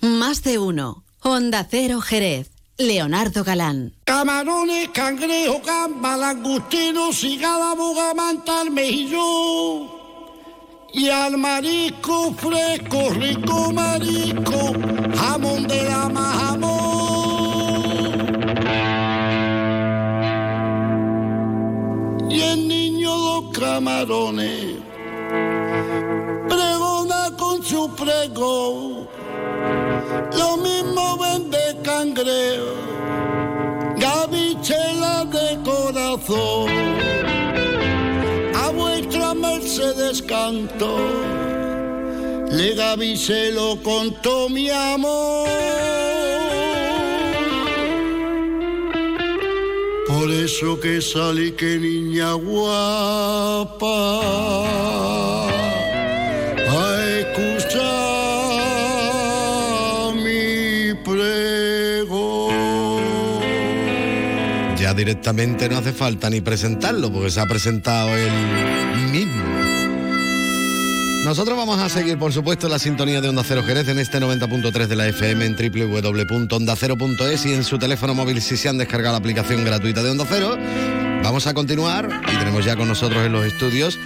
[0.00, 1.04] Más de uno.
[1.20, 2.50] Honda Cero Jerez.
[2.78, 3.94] Leonardo Galán.
[4.06, 9.99] Camarones, cangrejo, gamba, langostino, cigala, bogamanta, mejillón.
[10.92, 14.72] Y al marisco fresco, rico marisco,
[15.16, 16.70] jamón de la jamón.
[22.28, 24.78] Y el niño dos camarones,
[26.48, 29.06] pregona con su prego,
[30.36, 32.74] lo mismo vende cangrejo,
[33.96, 37.29] gavichela de corazón
[40.22, 40.96] canto,
[42.50, 45.48] le Gaby se lo contó mi amor.
[50.08, 52.90] Por eso que salí que niña guapa
[64.94, 69.09] directamente no hace falta ni presentarlo, porque se ha presentado mismo.
[71.24, 74.86] Nosotros vamos a seguir, por supuesto, la sintonía de Onda Cero Jerez en este 90.3
[74.86, 79.18] de la FM en www.ondacero.es y en su teléfono móvil si se han descargado la
[79.18, 80.56] aplicación gratuita de Onda Cero.
[81.22, 83.98] Vamos a continuar y tenemos ya con nosotros en los estudios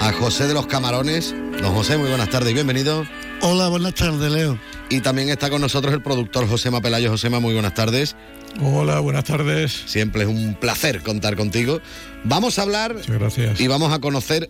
[0.00, 1.34] a José de los Camarones.
[1.60, 3.06] Don José, muy buenas tardes y bienvenido.
[3.42, 4.58] Hola, buenas tardes, Leo.
[4.88, 7.10] Y también está con nosotros el productor Josema Pelayo.
[7.10, 8.16] Josema, muy buenas tardes.
[8.62, 9.82] Hola, buenas tardes.
[9.86, 11.80] Siempre es un placer contar contigo.
[12.24, 13.60] Vamos a hablar gracias.
[13.60, 14.48] y vamos a conocer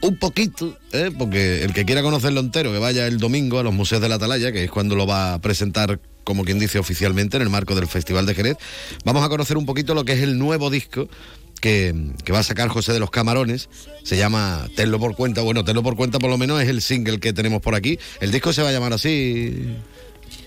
[0.00, 1.10] un poquito, ¿eh?
[1.16, 4.16] porque el que quiera conocerlo entero, que vaya el domingo a los Museos de la
[4.16, 7.74] Atalaya, que es cuando lo va a presentar, como quien dice oficialmente, en el marco
[7.74, 8.56] del Festival de Jerez.
[9.04, 11.08] Vamos a conocer un poquito lo que es el nuevo disco
[11.60, 13.68] que, que, va a sacar José de los Camarones.
[14.04, 15.40] Se llama Tenlo por cuenta.
[15.40, 17.98] Bueno, Tenlo por cuenta por lo menos es el single que tenemos por aquí.
[18.20, 19.76] El disco se va a llamar así.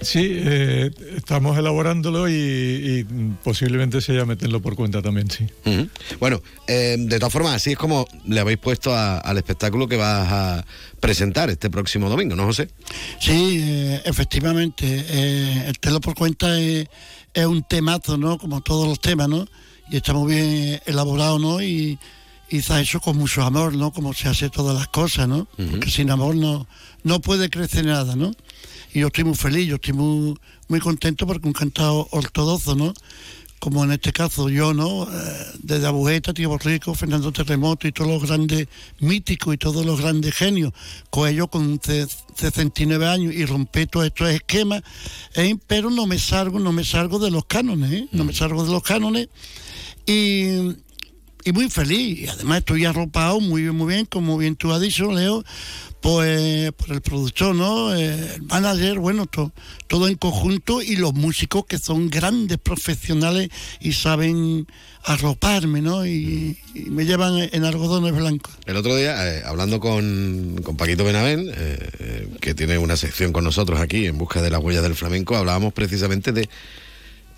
[0.01, 3.03] Sí, eh, estamos elaborándolo y, y,
[3.43, 5.45] posiblemente se llame Tenlo por cuenta también, sí.
[5.65, 5.89] Uh -huh.
[6.19, 9.97] Bueno, eh, de todas formas, así es como le habéis puesto a, al espectáculo que
[9.97, 10.65] vas a
[10.99, 12.69] presentar este próximo domingo, ¿no, José?
[13.19, 15.67] Sí, eh, efectivamente.
[15.67, 16.87] el Tenlo por cuenta es,
[17.33, 18.37] es, un temazo, ¿no?
[18.37, 19.45] Como todos los temas, ¿no?
[19.91, 21.61] Y está muy bien elaborado, ¿no?
[21.61, 21.99] Y,
[22.49, 23.91] y se ha hecho con mucho amor, ¿no?
[23.91, 25.37] Como se hace todas las cosas, ¿no?
[25.37, 25.71] Uh -huh.
[25.71, 26.67] Porque sin amor no,
[27.03, 28.31] no puede crecer nada, ¿no?
[28.93, 30.35] Y yo estoy muy feliz, yo estoy muy,
[30.67, 32.93] muy contento porque un cantado ortodoxo, ¿no?
[33.59, 35.03] Como en este caso yo, ¿no?
[35.03, 38.67] Eh, desde Abujeta, Tío Borrico, Fernando Terremoto y todos los grandes
[38.99, 40.73] míticos y todos los grandes genios,
[41.09, 41.79] con ellos con
[42.35, 44.81] 69 años y romper todos estos esquemas,
[45.35, 45.55] ¿eh?
[45.67, 48.07] pero no me salgo, no me salgo de los cánones, ¿eh?
[48.11, 49.29] No me salgo de los cánones
[50.05, 50.75] y,
[51.43, 52.19] y muy feliz.
[52.19, 55.43] Y además estoy arropado muy bien, muy bien, como bien tú has dicho, Leo,
[56.01, 57.95] pues por el productor, ¿no?
[57.95, 59.51] Eh, el manager, bueno, to,
[59.87, 63.49] todo en conjunto y los músicos que son grandes profesionales
[63.79, 64.65] y saben
[65.03, 66.05] arroparme, ¿no?
[66.05, 68.53] Y, y me llevan en algodones blancos.
[68.65, 73.43] El otro día, eh, hablando con, con, Paquito Benavén, eh, que tiene una sección con
[73.43, 76.49] nosotros aquí en busca de las huellas del flamenco, hablábamos precisamente de,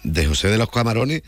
[0.04, 1.24] de José de los Camarones,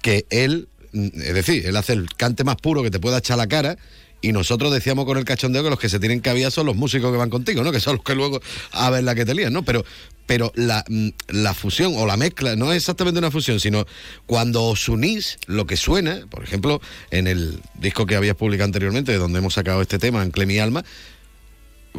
[0.00, 3.46] que él, es decir, él hace el cante más puro que te pueda echar la
[3.46, 3.76] cara
[4.22, 6.76] y nosotros decíamos con el cachondeo que los que se tienen que aviar son los
[6.76, 7.72] músicos que van contigo, ¿no?
[7.72, 8.40] Que son los que luego
[8.72, 9.64] a ver la que te lían, ¿no?
[9.64, 9.84] Pero,
[10.26, 10.84] pero la,
[11.28, 13.86] la, fusión o la mezcla no es exactamente una fusión, sino
[14.26, 19.12] cuando os unís, lo que suena, por ejemplo, en el disco que habías publicado anteriormente,
[19.12, 20.84] de donde hemos sacado este tema, en Clemi Alma,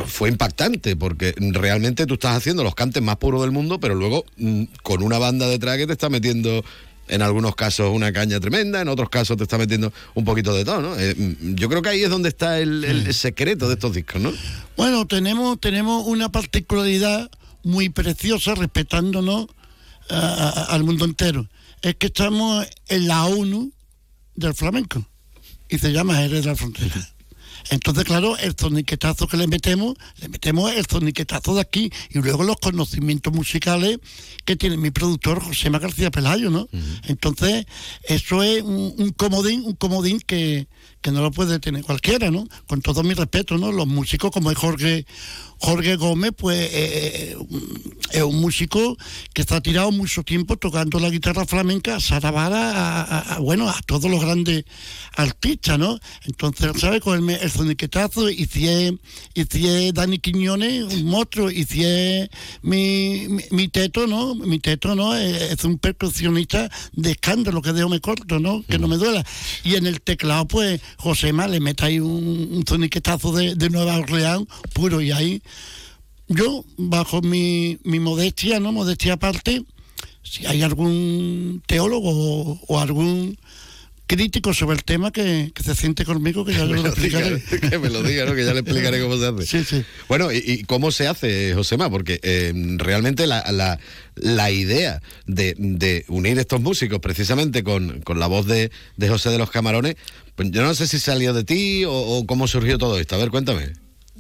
[0.06, 4.26] fue impactante porque realmente tú estás haciendo los cantes más puros del mundo, pero luego
[4.84, 6.64] con una banda detrás que te está metiendo
[7.12, 10.66] en algunos casos una caña tremenda, en otros casos te está metiendo un poquito de
[10.66, 10.96] todo, ¿no?
[10.98, 14.34] Eh, yo creo que ahí es donde está el, el, secreto de estos discos, ¿no?
[14.78, 17.30] Bueno, tenemos, tenemos una particularidad
[17.64, 19.48] muy preciosa respetándonos
[20.10, 21.48] a, a, al mundo entero.
[21.82, 23.72] Es que estamos en la ONU
[24.36, 25.06] del flamenco
[25.70, 27.10] y se llama Jerez de la Frontera.
[27.70, 32.44] Entonces, claro, el zoniquetazo que le metemos, le metemos el zoniquetazo de aquí y luego
[32.44, 34.00] los conocimientos musicales
[34.46, 36.62] que tiene mi productor José García Pelayo, ¿no?
[36.62, 37.02] Uh -huh.
[37.08, 37.66] Entonces,
[38.04, 40.68] eso es un, un, comodín, un comodín que,
[41.02, 42.48] que no lo puede tener cualquiera, ¿no?
[42.68, 43.72] Con todo mi respeto, ¿no?
[43.72, 45.06] Los músicos como es Jorge,
[45.58, 47.36] Jorge Gómez, pues eh,
[48.12, 48.98] es un músico
[49.34, 53.80] que está tirado mucho tiempo tocando la guitarra flamenca, Sarabara, a, a, a, bueno, a
[53.86, 54.66] todos los grandes
[55.16, 56.00] artistas, ¿no?
[56.26, 57.00] Entonces, ¿sabe?
[57.00, 58.94] Con el, el soniquetazo, y si es,
[59.34, 61.66] y Dani Quiñones, un monstruo, y
[62.62, 64.36] mi, mi teto, ¿no?
[64.36, 65.16] Mi teto, ¿no?
[65.16, 68.64] Es, es, un percusionista de escándalo, que dejo me corto, ¿no?
[68.68, 69.24] Que no me duela.
[69.64, 72.64] Y en el teclado, pues, Josema le mete ahí un, un
[73.36, 75.42] de, de Nueva Orleans puro y ahí
[76.28, 78.72] yo, bajo mi, mi modestia, ¿no?
[78.72, 79.66] Modestia aparte,
[80.24, 83.38] si hay algún teólogo o algún
[84.16, 87.36] crítico sobre el tema que, que se siente conmigo, que ya me lo lo explicaré.
[87.38, 88.36] diga, que me lo diga, ¿no?
[88.36, 89.46] que ya le explicaré cómo se hace.
[89.46, 89.86] Sí, sí.
[90.10, 91.90] Bueno, ¿y, y cómo se hace, Josema?
[91.90, 93.80] Porque eh, realmente la, la,
[94.16, 99.30] la idea de, de unir estos músicos precisamente con, con la voz de, de José
[99.30, 99.96] de los Camarones,
[100.36, 103.16] pues yo no sé si salió de ti o, o cómo surgió todo esto.
[103.16, 103.70] A ver, cuéntame.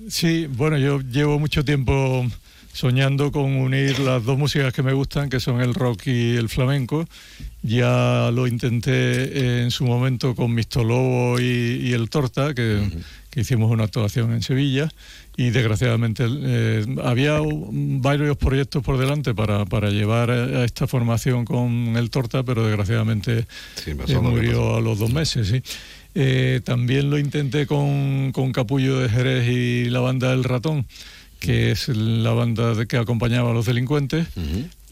[0.09, 2.25] Sí, bueno, yo llevo mucho tiempo
[2.73, 6.49] soñando con unir las dos músicas que me gustan, que son el rock y el
[6.49, 7.05] flamenco.
[7.61, 12.81] Ya lo intenté en su momento con Misto Lobo y, y el Torta, que,
[13.29, 14.89] que hicimos una actuación en Sevilla.
[15.37, 21.95] Y desgraciadamente eh, había varios proyectos por delante para, para llevar a esta formación con
[21.95, 23.45] el Torta, pero desgraciadamente
[23.97, 25.47] pasó eh, murió a los dos meses.
[25.47, 25.63] Sí.
[26.13, 30.85] Eh, también lo intenté con, con Capullo de Jerez y la banda El Ratón,
[31.41, 34.27] que es la banda de- que acompañaba a los delincuentes.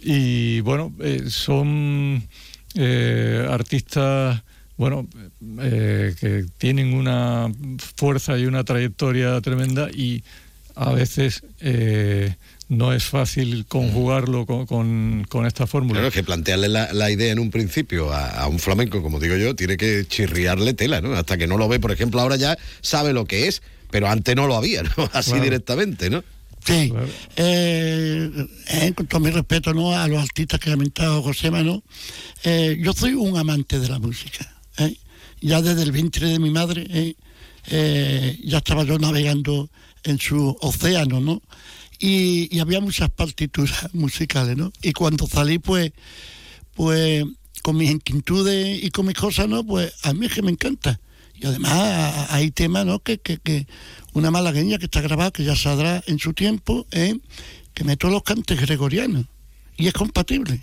[0.01, 2.23] Y bueno, eh, son
[2.75, 4.41] eh, artistas
[4.77, 5.07] bueno,
[5.59, 7.51] eh, que tienen una
[7.97, 10.23] fuerza y una trayectoria tremenda y
[10.75, 12.35] a veces eh,
[12.69, 15.95] no es fácil conjugarlo con, con- con esta fórmula.
[15.95, 19.19] Claro, es que plantearle la, la idea en un principio a, a un flamenco, como
[19.19, 21.13] digo yo, tiene que chirriarle tela, ¿no?
[21.13, 24.33] Hasta que no lo ve, por ejemplo, ahora ya sabe lo que es, pero antes
[24.37, 24.91] no lo había, ¿no?
[25.11, 25.43] Así Claro.
[25.43, 26.23] directamente, ¿no?
[26.65, 26.93] Sí,
[27.35, 29.93] eh, eh, con todo mi respeto ¿no?
[29.93, 31.83] a los artistas que ha comentado José Mano,
[32.43, 34.61] eh, yo soy un amante de la música.
[34.77, 34.95] ¿eh?
[35.41, 37.15] Ya desde el vientre de mi madre,
[38.43, 39.69] ya estaba yo navegando
[40.03, 41.41] en su océano, ¿no?
[41.99, 44.71] Y, y había muchas partituras musicales, ¿no?
[44.81, 45.91] Y cuando salí, pues,
[46.73, 47.25] pues
[47.61, 49.65] con mis inquietudes y con mis cosas, ¿no?
[49.65, 50.99] Pues a mí es que me encanta.
[51.41, 52.99] Y además hay temas, ¿no?
[52.99, 53.65] Que, que, que
[54.13, 57.17] una malagueña que está grabada, que ya saldrá en su tiempo, ¿eh?
[57.73, 59.25] que meto los cantes gregorianos.
[59.77, 60.61] Y es compatible.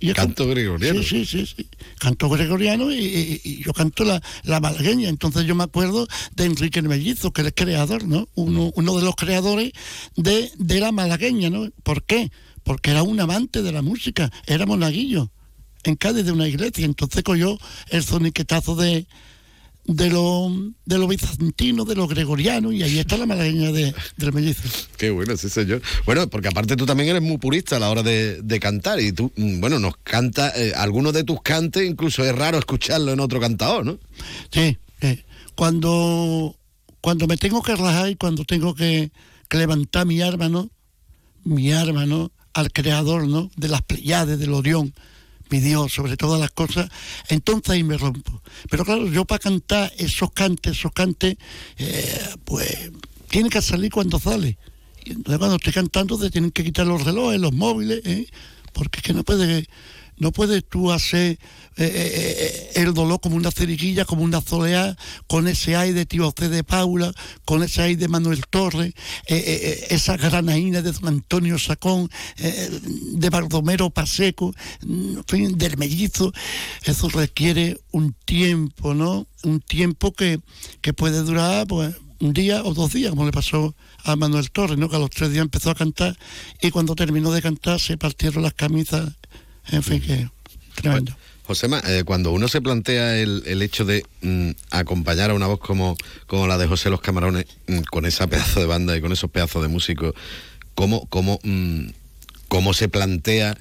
[0.00, 1.00] Y es Canto gregoriano.
[1.02, 1.68] Sí, sí, sí, sí.
[2.00, 5.08] Canto gregoriano y, y- y yo canto la, la malagueña.
[5.08, 8.28] Entonces yo me acuerdo de Enrique el Mellizo, que es el creador, ¿no?
[8.34, 9.70] Uno, uno de los creadores
[10.16, 11.70] de, de la malagueña, ¿no?
[11.84, 12.32] ¿Por qué?
[12.64, 15.30] Porque era un amante de la música, era monaguillo
[15.84, 16.84] en Cádiz de una iglesia.
[16.84, 17.56] Entonces cogió
[17.90, 19.06] el soniquetazo de,
[19.84, 20.48] de lo,
[20.84, 24.62] de lo bizantino, de lo gregoriano, y ahí está la malagueña de, del mellizo.
[24.96, 25.82] Qué bueno, sí, señor.
[26.06, 29.12] Bueno, porque aparte tú también eres muy purista a la hora de, de cantar y
[29.12, 33.20] tú, mm, bueno, nos canta, eh, algunos de tus cantes incluso es raro escucharlo en
[33.20, 33.98] otro cantador, ¿no?
[34.52, 35.24] Sí, eh,
[35.56, 36.56] cuando,
[37.00, 39.10] cuando me tengo que relajar y cuando tengo que,
[39.48, 40.70] que levantar mi arma, ¿no?
[41.44, 42.30] Mi arma, ¿no?
[42.54, 43.50] Al creador, ¿no?
[43.56, 44.94] De las Pleiades, del Orión,
[45.52, 46.88] mi Dios, sobre todas las cosas,
[47.28, 48.42] entonces ahí me rompo.
[48.70, 51.36] Pero claro, yo para cantar esos cantes, esos cantes,
[51.76, 52.90] eh, pues
[53.28, 54.56] tiene que salir cuando sale.
[55.04, 58.26] Y entonces cuando estoy cantando te tienen que quitar los relojes, los móviles, ¿eh?
[58.72, 59.66] porque es que no puedes
[60.22, 61.38] no puedes tú hacer eh,
[61.78, 66.32] eh, eh, el dolor como una ceriguilla, como una soleá, con ese aire de Tío
[66.34, 67.12] C de Paula,
[67.44, 68.94] con ese aire de Manuel Torres,
[69.26, 74.54] esa granaína de Don Antonio Sacón, de Baldomero Paseco,
[74.86, 76.32] mm, del mellizo.
[76.84, 79.26] Eso requiere un tiempo, ¿no?
[79.42, 80.38] Un tiempo que,
[80.80, 84.78] que puede durar, pues, un día o dos días, como le pasó a Manuel Torres,
[84.78, 84.88] ¿no?
[84.88, 86.16] que a los tres días empezó a cantar
[86.60, 89.12] y cuando terminó de cantar se partieron las camisas,
[89.70, 90.28] en fin, que
[90.74, 91.16] tremendo.
[91.44, 95.58] Josema, eh, cuando uno se plantea el, el hecho de mm, acompañar a una voz
[95.58, 95.96] como,
[96.26, 99.30] como la de José Los Camarones, mm, con esa pedazo de banda y con esos
[99.30, 100.14] pedazos de músicos,
[100.74, 101.88] ¿cómo, cómo, mm,
[102.48, 103.56] cómo se plantea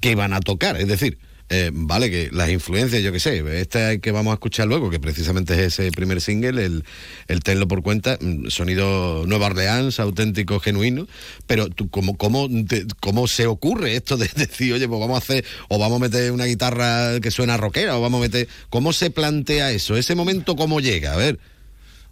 [0.00, 0.76] que van a tocar?
[0.76, 1.18] Es decir,
[1.50, 5.00] eh, vale, que las influencias, yo qué sé, este que vamos a escuchar luego, que
[5.00, 6.84] precisamente es ese primer single, el,
[7.28, 11.06] el Tenlo por cuenta, mm, sonido Nueva Orleans, auténtico, genuino,
[11.46, 15.18] pero tú, ¿cómo, cómo, te- ¿cómo se ocurre esto de decir, oye, pues vamos a
[15.18, 18.92] hacer, o vamos a meter una guitarra que suena rockera, o vamos a meter, ¿cómo
[18.92, 19.96] se plantea eso?
[19.96, 21.14] Ese momento, ¿cómo llega?
[21.14, 21.38] A ver.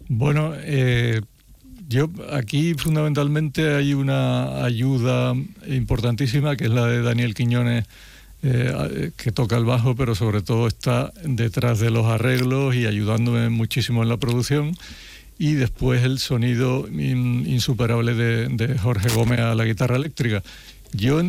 [0.09, 1.21] Bueno, eh,
[1.87, 5.33] yo aquí fundamentalmente hay una ayuda
[5.67, 7.85] importantísima que es la de Daniel Quiñones,
[8.43, 13.49] eh, que toca el bajo, pero sobre todo está detrás de los arreglos y ayudándome
[13.49, 14.75] muchísimo en la producción.
[15.37, 20.43] Y después el sonido in- insuperable de, de Jorge Gómez a la guitarra eléctrica.
[20.91, 21.21] Yo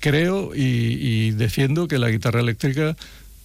[0.00, 2.96] creo y, y defiendo que la guitarra eléctrica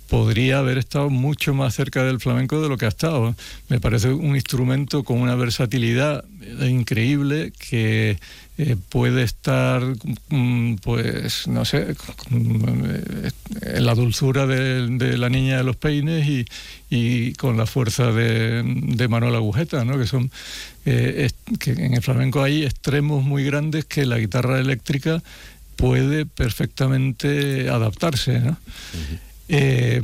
[0.07, 3.35] podría haber estado mucho más cerca del flamenco de lo que ha estado.
[3.67, 8.19] Me parece un instrumento con una versatilidad eh, increíble que
[8.57, 9.81] eh, puede estar,
[10.29, 11.95] mm, pues, no sé,
[12.29, 12.63] mm,
[13.61, 16.45] en la dulzura de, de la niña de los peines y,
[16.89, 19.97] y con la fuerza de, de Manuel Agujeta, ¿no?
[19.97, 20.29] que son
[20.85, 25.23] eh, es- que en el flamenco hay extremos muy grandes que la guitarra eléctrica
[25.75, 28.39] puede perfectamente adaptarse.
[28.39, 28.57] ¿no?
[29.49, 30.01] Eh,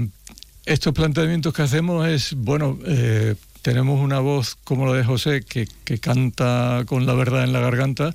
[0.66, 5.68] estos planteamientos que hacemos es, bueno, eh, tenemos una voz como la de José que,
[5.86, 8.12] que canta con la verdad en la garganta,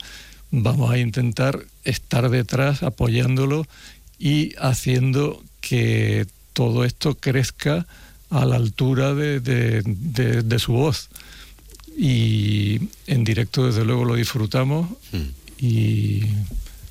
[0.51, 3.67] vamos a intentar estar detrás apoyándolo
[4.19, 7.87] y haciendo que todo esto crezca
[8.31, 11.09] a la altura de, de- de- de su voz.
[11.97, 14.89] Y en directo, desde luego, lo disfrutamos
[15.59, 16.27] y Y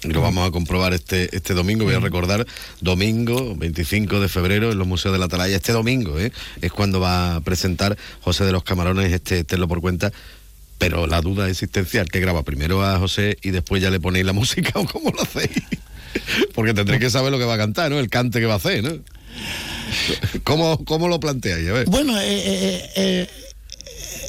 [0.06, 1.86] lo vamos a comprobar este, este domingo.
[1.86, 2.46] Voy a recordar,
[2.82, 5.56] domingo 25 de febrero en los Museos de la Atalaya.
[5.56, 6.32] Este domingo ¿eh?
[6.62, 10.12] es cuando va a presentar José de los Camarones este Tenlo por cuenta.
[10.78, 14.34] Pero la duda existencial, que graba primero a José y después ya le ponéis la
[14.34, 15.52] música o cómo lo hacéis?
[16.54, 18.00] Porque tendréis que saber lo que va a cantar, ¿no?
[18.00, 19.00] El cante que va a hacer, ¿no?
[20.44, 21.68] ¿Cómo, cómo lo planteáis?
[21.70, 21.86] A ver.
[21.88, 23.30] Bueno, eh, eh, eh,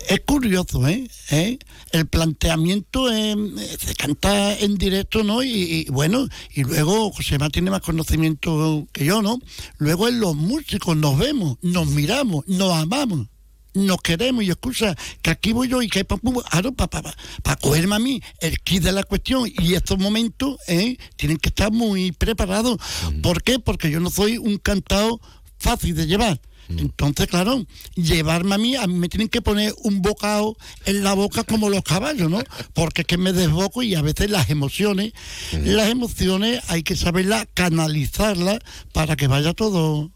[0.09, 1.59] es curioso, ¿eh?
[1.95, 3.37] El planteamiento eh,
[3.79, 5.45] se canta en directo, ¿no?
[5.45, 9.39] Y, y, bueno, y luego Josema tiene más conocimiento que yo, ¿no?
[9.79, 13.29] Luego en los músicos nos vemos, nos miramos, nos amamos.
[13.75, 17.57] Nos queremos y excusa que aquí voy yo y que para pa, pa, pa, pa
[17.57, 20.97] cogerme a mí el kit de la cuestión y estos momentos ¿eh?
[21.17, 22.79] tienen que estar muy preparados.
[23.23, 23.61] ¿Por qué?
[23.61, 25.21] Porque yo no soy un cantado
[25.59, 26.41] fácil de llevar.
[26.69, 30.57] Entonces, claro, llevarme a mí, a mí me tienen que poner un bocado
[30.87, 32.43] en la boca como los caballos, ¿no?
[32.73, 35.13] Porque es que me desboco y a veces las emociones,
[35.53, 38.59] las emociones hay que saberlas canalizarlas
[38.93, 40.11] para que vaya todo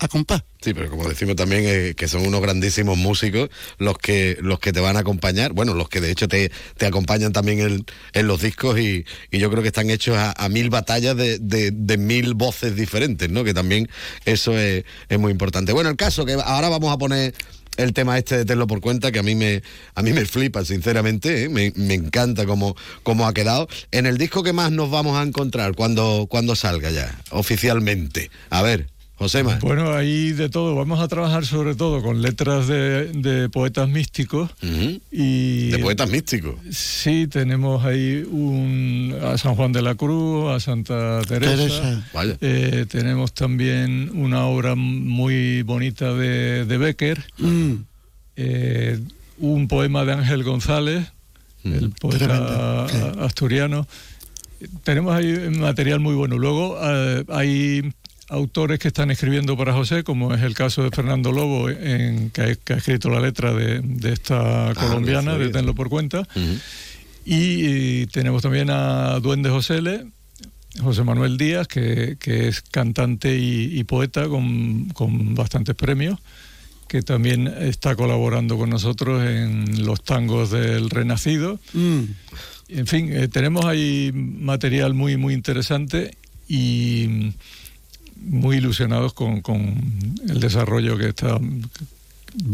[0.00, 0.44] a compás.
[0.60, 4.72] Sí, pero como decimos también eh, que son unos grandísimos músicos los que los que
[4.72, 8.26] te van a acompañar, bueno, los que de hecho te, te acompañan también en, en
[8.26, 11.70] los discos y, y yo creo que están hechos a, a mil batallas de, de-
[11.72, 13.44] de mil voces diferentes, ¿no?
[13.44, 13.88] Que también
[14.24, 15.72] eso es, es muy importante.
[15.72, 17.34] Bueno, el caso que ahora vamos a poner
[17.76, 19.60] el tema este de Tenlo por cuenta, que a mí me,
[19.96, 21.48] a mí me flipa, sinceramente, ¿eh?
[21.48, 23.66] me, me encanta cómo, cómo ha quedado.
[23.90, 28.30] En el disco que más nos vamos a encontrar cuando, cuando salga ya, oficialmente.
[28.48, 28.86] A ver,
[29.16, 29.58] Josema.
[29.60, 30.74] Bueno, ahí de todo.
[30.74, 34.50] Vamos a trabajar sobre todo con letras de, de poetas místicos.
[35.12, 36.56] y De poetas místicos.
[36.70, 41.56] Sí, tenemos ahí un, a San Juan de la Cruz, a Santa Teresa.
[41.56, 42.08] Teresa.
[42.12, 42.36] Vaya.
[42.40, 47.24] Eh, tenemos también una obra muy bonita de, de Becker.
[48.36, 48.98] Eh,
[49.38, 51.12] un poema de Ángel González,
[51.62, 52.86] el poeta
[53.24, 53.86] asturiano.
[54.82, 56.36] Tenemos ahí material muy bueno.
[56.36, 57.92] Luego eh, hay
[58.34, 62.42] autores que están escribiendo para José, como es el caso de Fernando Lobo, en, que,
[62.42, 65.48] ha, que ha escrito la letra de, de esta colombiana, no de.
[65.48, 66.26] Tenlo por cuenta.
[67.24, 70.06] Y, y tenemos también a Duende Josele,
[70.80, 76.18] José Manuel Díaz, que, que es cantante y, y poeta con, con bastantes premios,
[76.88, 81.58] que también está colaborando con nosotros en los tangos del Renacido.
[82.68, 86.16] En fin, eh, tenemos ahí material muy, muy interesante
[86.48, 87.32] y
[88.16, 89.60] muy ilusionados con, con
[90.28, 91.38] el desarrollo que está.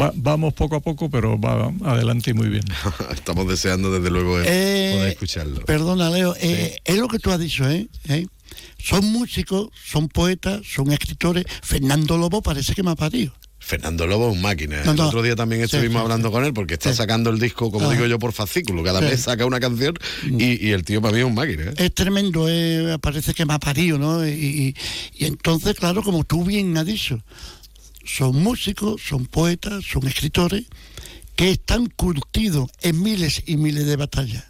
[0.00, 2.64] va- vamos poco a poco, pero va adelante y muy bien.
[3.12, 5.64] Estamos deseando desde luego eh, Eh, poder escucharlo.
[5.64, 7.88] Perdona, Leo, eh, es lo que tú has dicho, ¿eh?
[8.08, 8.26] ¿Eh?
[8.78, 11.44] Son músicos, son poetas, son escritores.
[11.62, 13.32] Fernando Lobo parece que me ha parido.
[13.62, 14.82] Fernando Lobo es un máquina.
[14.84, 17.70] No, el otro día también estuvimos sí, hablando con él porque está sacando el disco,
[17.70, 17.92] como Ah.
[17.92, 18.82] digo yo, por fascículo.
[18.82, 19.94] Cada mes saca una canción
[20.24, 21.64] y, y el tío para mí es un máquina.
[21.64, 21.74] ¿eh?
[21.76, 24.26] Es tremendo, eh, parece que me ha parido, ¿no?
[24.26, 24.74] Y, y-
[25.14, 27.22] y entonces, claro, como tú bien has dicho,
[28.04, 30.64] son músicos, son poetas, son escritores
[31.36, 34.44] que están curtidos en miles y miles de batallas.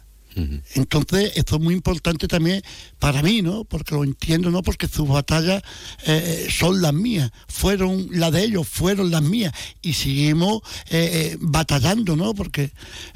[0.75, 2.61] Entonces, esto es muy importante también
[2.99, 3.65] para mí, ¿no?
[3.65, 4.61] Porque lo entiendo, ¿no?
[4.61, 5.61] Porque sus batallas
[6.05, 11.37] eh, son las mías, fueron las de ellos, fueron las mías, y seguimos eh, eh,
[11.39, 12.33] batallando, ¿no?
[12.33, 12.71] Porque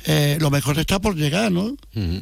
[0.05, 1.75] eh, lo mejor está por llegar, ¿no?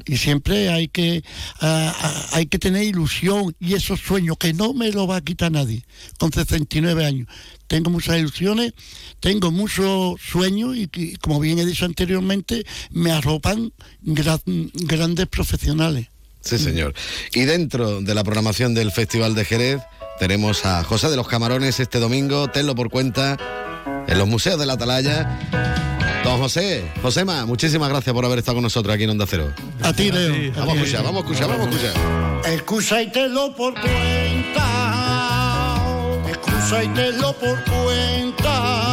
[0.05, 1.23] Y siempre hay que,
[1.61, 5.21] ah, ah, hay que tener ilusión y esos sueños que no me lo va a
[5.21, 5.85] quitar nadie,
[6.17, 7.27] con 69 años.
[7.73, 8.73] Tengo muchas ilusiones,
[9.19, 14.39] tengo muchos sueños y, y, como bien he dicho anteriormente, me arropan gran-
[14.75, 16.05] grandes profesionales.
[16.41, 16.93] Sí, señor.
[17.33, 19.81] Y dentro de la programación del Festival de Jerez
[20.19, 23.39] tenemos a José de los Camarones este domingo, tenlo por cuenta,
[24.07, 25.39] en los museos de la Atalaya.
[26.23, 29.51] Don José, Josema, muchísimas gracias por haber estado con nosotros aquí en Onda Cero.
[29.81, 30.53] A ti, Leo.
[30.55, 32.53] Vamos a escuchar, vamos a escuchar, vamos a escuchar.
[32.53, 35.02] Excusa y tenlo por cuenta.
[36.63, 36.87] Excusa y
[37.33, 38.92] por cuenta.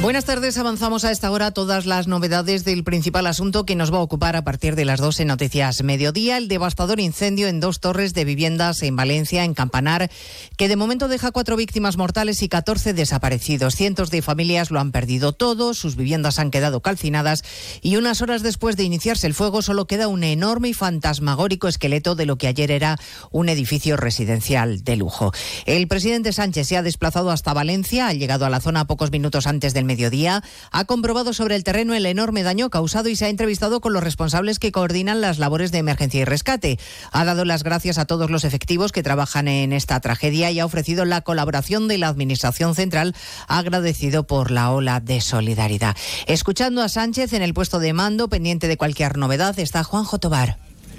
[0.00, 3.96] Buenas tardes, avanzamos a esta hora todas las novedades del principal asunto que nos va
[3.96, 8.14] a ocupar a partir de las 12 noticias mediodía, el devastador incendio en dos torres
[8.14, 10.08] de viviendas en Valencia, en Campanar,
[10.56, 13.74] que de momento deja cuatro víctimas mortales y 14 desaparecidos.
[13.74, 17.42] Cientos de familias lo han perdido todo, sus viviendas han quedado calcinadas
[17.82, 22.14] y unas horas después de iniciarse el fuego solo queda un enorme y fantasmagórico esqueleto
[22.14, 22.98] de lo que ayer era
[23.32, 25.32] un edificio residencial de lujo.
[25.66, 29.48] El presidente Sánchez se ha desplazado hasta Valencia, ha llegado a la zona pocos minutos
[29.48, 33.28] antes del mediodía, ha comprobado sobre el terreno el enorme daño causado y se ha
[33.28, 36.78] entrevistado con los responsables que coordinan las labores de emergencia y rescate.
[37.10, 40.66] Ha dado las gracias a todos los efectivos que trabajan en esta tragedia y ha
[40.66, 43.16] ofrecido la colaboración de la Administración Central,
[43.48, 45.96] agradecido por la ola de solidaridad.
[46.26, 50.67] Escuchando a Sánchez en el puesto de mando, pendiente de cualquier novedad, está Juanjo Tobar.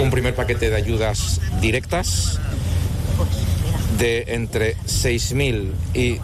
[0.00, 2.40] un primer paquete de ayudas directas
[3.98, 6.18] de entre 6.000 y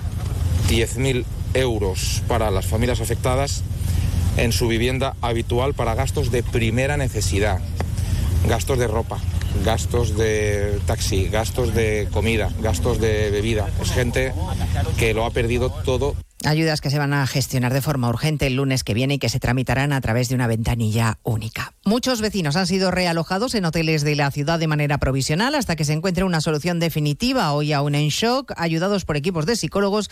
[0.68, 1.24] 10.000
[1.54, 3.62] euros para las familias afectadas
[4.36, 7.60] en su vivienda habitual para gastos de primera necesidad,
[8.48, 9.18] gastos de ropa,
[9.64, 13.68] gastos de taxi, gastos de comida, gastos de bebida.
[13.80, 14.32] Es gente
[14.98, 18.56] que lo ha perdido todo Ayudas que se van a gestionar de forma urgente el
[18.56, 21.72] lunes que viene y que se tramitarán a través de una ventanilla única.
[21.84, 25.84] Muchos vecinos han sido realojados en hoteles de la ciudad de manera provisional hasta que
[25.84, 27.52] se encuentre una solución definitiva.
[27.52, 30.10] Hoy aún en shock, ayudados por equipos de psicólogos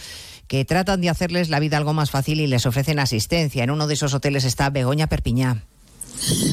[0.49, 3.63] que tratan de hacerles la vida algo más fácil y les ofrecen asistencia.
[3.63, 5.65] En uno de esos hoteles está Begoña Perpiñá.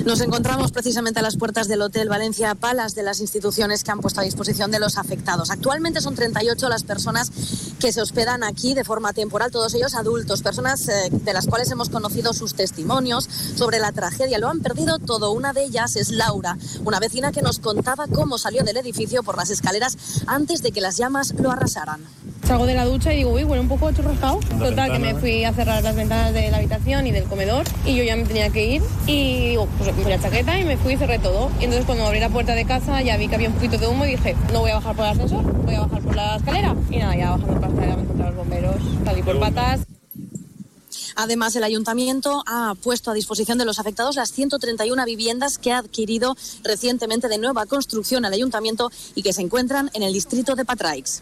[0.06, 4.00] Nos encontramos precisamente a las puertas del Hotel Valencia Palas de las instituciones que han
[4.00, 5.52] puesto a disposición de los afectados.
[5.52, 7.32] Actualmente son 38 las personas
[7.80, 11.72] que se hospedan aquí de forma temporal, todos ellos adultos, personas eh, de las cuales
[11.72, 14.40] hemos conocido sus testimonios sobre la tragedia.
[14.40, 15.32] Lo han perdido todo.
[15.32, 19.38] Una de ellas es Laura, una vecina que nos contaba cómo salió del edificio por
[19.38, 19.98] las escaleras
[20.28, 22.02] antes de que las llamas lo arrasaran.
[22.46, 24.40] Salgo de la ducha y digo, uy, huele un poco churrascado.
[24.60, 27.96] Total, que me fui a cerrar las ventanas de la habitación y del comedor y
[27.96, 30.94] yo ya me tenía que ir y digo, pues me la chaqueta y me fui
[30.94, 31.52] y cerré todo.
[31.60, 33.88] Y entonces cuando abrí la puerta de casa ya vi que había un poquito de
[33.88, 36.36] humo y dije, no voy a bajar por el ascensor, voy a bajar por la
[36.38, 36.76] escalera.
[36.90, 38.76] Y nada, ya bajando por la escalera me encontré los bomberos,
[39.06, 39.82] salí por patas.
[41.16, 45.80] Además, el ayuntamiento ha puesto a disposición de los afectados las 131 viviendas que ha
[45.80, 50.66] adquirido recientemente de nueva construcción al ayuntamiento y que se encuentran en el distrito de
[50.66, 51.22] Patraix.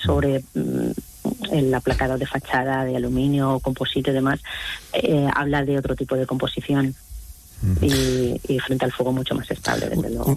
[0.00, 0.90] sobre mm,
[1.52, 4.40] el aplacado de fachada de aluminio, composite y demás,
[4.92, 6.94] eh, habla de otro tipo de composición.
[7.80, 10.36] Y, y, frente al fuego mucho más estable, desde luego.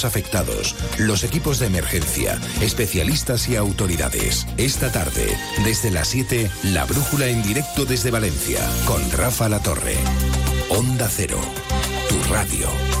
[0.05, 4.47] afectados, los equipos de emergencia, especialistas y autoridades.
[4.57, 9.97] Esta tarde, desde las 7, La Brújula en directo desde Valencia, con Rafa La Torre.
[10.69, 11.39] Onda Cero,
[12.09, 13.00] tu radio.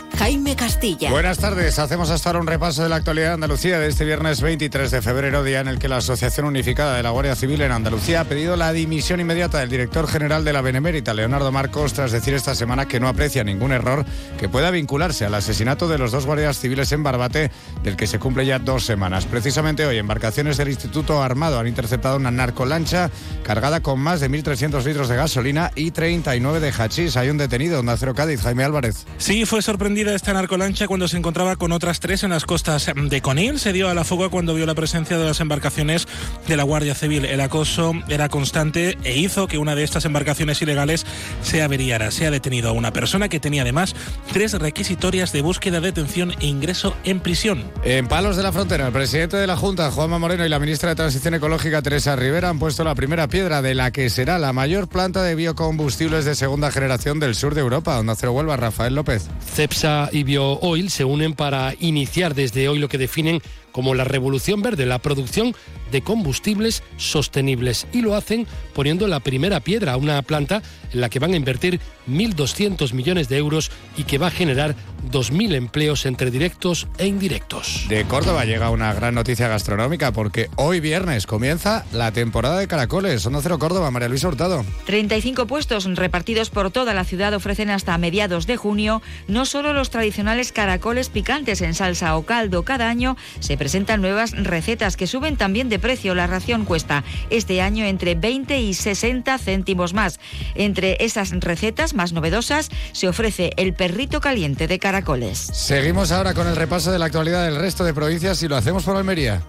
[0.21, 1.09] Jaime Castilla.
[1.09, 1.79] Buenas tardes.
[1.79, 5.01] Hacemos hasta ahora un repaso de la actualidad de Andalucía de este viernes 23 de
[5.01, 8.25] febrero, día en el que la Asociación Unificada de la Guardia Civil en Andalucía ha
[8.25, 12.53] pedido la dimisión inmediata del director general de la Benemérita, Leonardo Marcos, tras decir esta
[12.53, 14.05] semana que no aprecia ningún error
[14.37, 17.49] que pueda vincularse al asesinato de los dos guardias civiles en Barbate,
[17.81, 19.25] del que se cumple ya dos semanas.
[19.25, 23.09] Precisamente hoy, embarcaciones del Instituto Armado han interceptado una narcolancha
[23.41, 27.17] cargada con más de 1.300 litros de gasolina y 39 de hachís.
[27.17, 29.07] Hay un detenido, en Cero Cádiz, Jaime Álvarez.
[29.17, 29.63] Sí, fue
[30.11, 33.59] sorprendida esta narcolancha cuando se encontraba con otras tres en las costas de Conil.
[33.59, 36.07] Se dio a la fuga cuando vio la presencia de las embarcaciones
[36.47, 37.25] de la Guardia Civil.
[37.25, 41.05] El acoso era constante e hizo que una de estas embarcaciones ilegales
[41.43, 42.11] se averiara.
[42.11, 43.95] Se ha detenido a una persona que tenía además
[44.31, 47.63] tres requisitorias de búsqueda, detención e ingreso en prisión.
[47.83, 50.89] En Palos de la Frontera, el presidente de la Junta, Juanma Moreno, y la ministra
[50.89, 54.53] de Transición Ecológica, Teresa Rivera, han puesto la primera piedra de la que será la
[54.53, 57.95] mayor planta de biocombustibles de segunda generación del sur de Europa.
[57.95, 59.27] Donde Cero Huelva, Rafael López.
[59.53, 63.41] CEPSA y BioOil se unen para iniciar desde hoy lo que definen
[63.71, 65.55] como la revolución verde, la producción
[65.91, 67.87] de combustibles sostenibles.
[67.93, 70.61] Y lo hacen poniendo la primera piedra a una planta
[70.93, 71.79] en la que van a invertir
[72.09, 74.75] 1.200 millones de euros y que va a generar
[75.11, 77.85] 2.000 empleos entre directos e indirectos.
[77.89, 83.21] De Córdoba llega una gran noticia gastronómica porque hoy viernes comienza la temporada de caracoles.
[83.21, 84.65] Son Cero Córdoba, María Luisa Hurtado.
[84.85, 89.89] 35 puestos repartidos por toda la ciudad ofrecen hasta mediados de junio no solo los
[89.89, 92.63] tradicionales caracoles picantes en salsa o caldo.
[92.63, 96.15] Cada año se presentan nuevas recetas que suben también de precio.
[96.15, 100.19] La ración cuesta este año entre 20 y 60 céntimos más.
[100.55, 105.37] Entre esas recetas más novedosas se ofrece el perrito caliente de caracoles.
[105.37, 108.83] Seguimos ahora con el repaso de la actualidad del resto de provincias y lo hacemos
[108.83, 109.41] por Almería.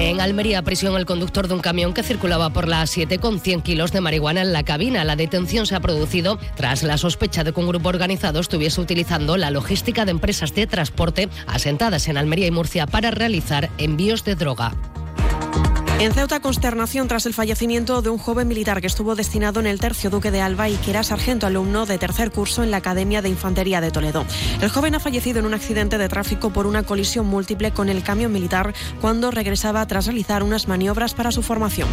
[0.00, 3.62] En Almería, prisión el conductor de un camión que circulaba por la 7 con 100
[3.62, 5.02] kilos de marihuana en la cabina.
[5.02, 9.36] La detención se ha producido tras la sospecha de que un grupo organizado estuviese utilizando
[9.36, 14.36] la logística de empresas de transporte asentadas en Almería y Murcia para realizar envíos de
[14.36, 14.72] droga.
[16.00, 19.80] En Ceuta, consternación tras el fallecimiento de un joven militar que estuvo destinado en el
[19.80, 23.20] Tercio Duque de Alba y que era sargento alumno de tercer curso en la Academia
[23.20, 24.24] de Infantería de Toledo.
[24.60, 28.04] El joven ha fallecido en un accidente de tráfico por una colisión múltiple con el
[28.04, 31.88] camión militar cuando regresaba tras realizar unas maniobras para su formación.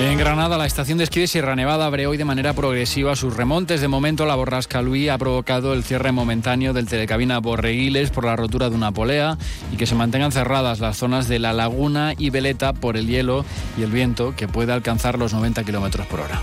[0.00, 3.36] En Granada, la estación de esquí de Sierra Nevada abre hoy de manera progresiva sus
[3.36, 3.80] remontes.
[3.80, 8.36] De momento, la borrasca Luis ha provocado el cierre momentáneo del telecabina Borreguiles por la
[8.36, 9.36] rotura de una polea
[9.72, 13.44] y que se mantengan cerradas las zonas de La Laguna y Veleta por el hielo
[13.76, 16.40] y el viento que puede alcanzar los 90 kilómetros por hora.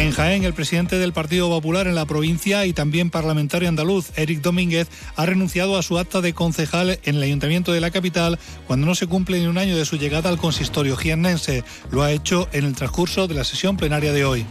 [0.00, 4.40] En Jaén, el presidente del Partido Popular en la provincia y también parlamentario andaluz, Eric
[4.40, 8.86] Domínguez, ha renunciado a su acta de concejal en el ayuntamiento de la capital cuando
[8.86, 11.64] no se cumple ni un año de su llegada al consistorio jiennense.
[11.90, 14.46] Lo ha hecho en el transcurso de la sesión plenaria de hoy.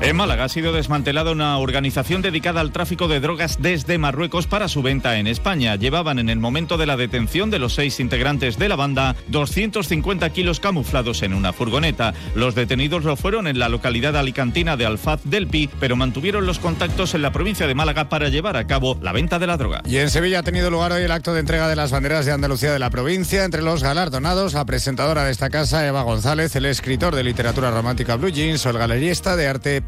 [0.00, 4.68] En Málaga ha sido desmantelada una organización dedicada al tráfico de drogas desde Marruecos para
[4.68, 5.74] su venta en España.
[5.74, 10.30] Llevaban en el momento de la detención de los seis integrantes de la banda 250
[10.30, 12.14] kilos camuflados en una furgoneta.
[12.36, 16.60] Los detenidos lo fueron en la localidad alicantina de Alfaz del Pi, pero mantuvieron los
[16.60, 19.82] contactos en la provincia de Málaga para llevar a cabo la venta de la droga.
[19.84, 22.30] Y en Sevilla ha tenido lugar hoy el acto de entrega de las banderas de
[22.30, 23.44] Andalucía de la provincia.
[23.44, 28.14] Entre los galardonados, la presentadora de esta casa, Eva González, el escritor de literatura romántica
[28.14, 29.87] Blue Jeans o el galerista de arte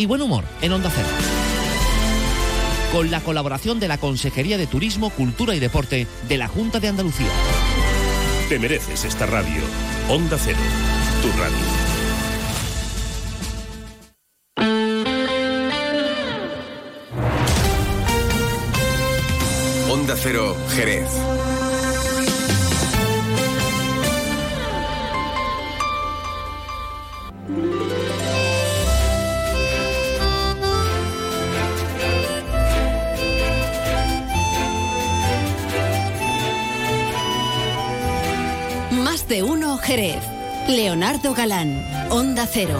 [0.00, 1.08] y buen humor en Onda Cero.
[2.90, 6.88] Con la colaboración de la Consejería de Turismo, Cultura y Deporte de la Junta de
[6.88, 7.28] Andalucía.
[8.48, 9.60] Te mereces esta radio.
[10.08, 10.56] Onda Cero,
[11.20, 11.58] tu radio.
[19.92, 21.10] Onda Cero, Jerez.
[39.90, 40.22] Jerez.
[40.68, 42.78] Leonardo Galán, Onda Cero.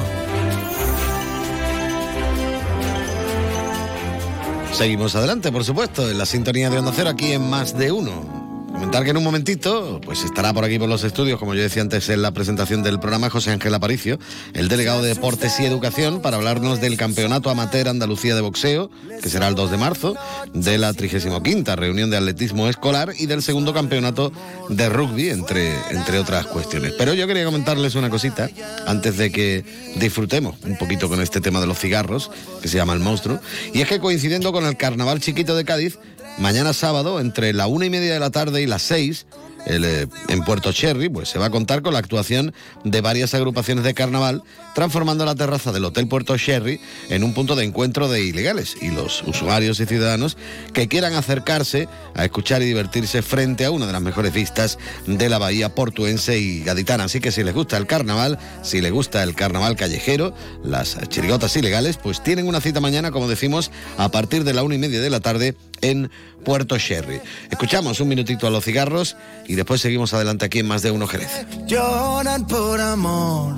[4.72, 8.39] Seguimos adelante, por supuesto, en la sintonía de Onda Cero, aquí en Más de Uno.
[8.81, 11.83] Comentar que en un momentito, pues estará por aquí por los estudios, como yo decía
[11.83, 14.18] antes en la presentación del programa, José Ángel Aparicio,
[14.55, 18.91] el delegado de Deportes y Educación, para hablarnos del Campeonato Amateur Andalucía de Boxeo,
[19.22, 20.16] que será el 2 de marzo,
[20.55, 21.43] de la 35
[21.76, 24.33] reunión de atletismo escolar y del segundo campeonato
[24.70, 26.95] de rugby, entre, entre otras cuestiones.
[26.97, 28.49] Pero yo quería comentarles una cosita,
[28.87, 29.62] antes de que
[29.97, 32.31] disfrutemos un poquito con este tema de los cigarros,
[32.62, 33.41] que se llama El Monstruo,
[33.74, 35.99] y es que coincidiendo con el Carnaval Chiquito de Cádiz,
[36.39, 39.26] mañana sábado, entre la una y media de la tarde y las seis,
[39.66, 42.55] eh, en Puerto Cherry, pues se va a contar con la actuación
[42.85, 44.43] de varias agrupaciones de carnaval,
[44.74, 48.91] transformando la terraza del Hotel Puerto Cherry en un punto de encuentro de ilegales y
[48.91, 50.37] los usuarios y ciudadanos
[50.72, 55.28] que quieran acercarse a escuchar y divertirse frente a una de las mejores vistas de
[55.28, 57.05] la bahía portuense y gaditana.
[57.05, 61.55] Así que si les gusta el carnaval, si les gusta el carnaval callejero, las chirigotas
[61.57, 65.01] ilegales, pues tienen una cita mañana, como decimos, a partir de la una y media
[65.01, 66.11] de la tarde en
[66.45, 67.20] Puerto Cherry.
[67.51, 69.16] Escuchamos un minutito a los cigarros
[69.47, 71.47] y después seguimos adelante aquí en Más de Uno Jerez.
[71.66, 73.55] Lloran por amor.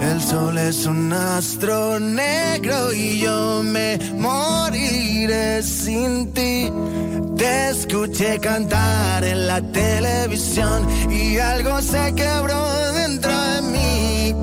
[0.00, 6.70] El sol es un astro negro y yo me moriré sin ti.
[7.36, 14.34] Te escuché cantar en la televisión y algo se quebró dentro de mí.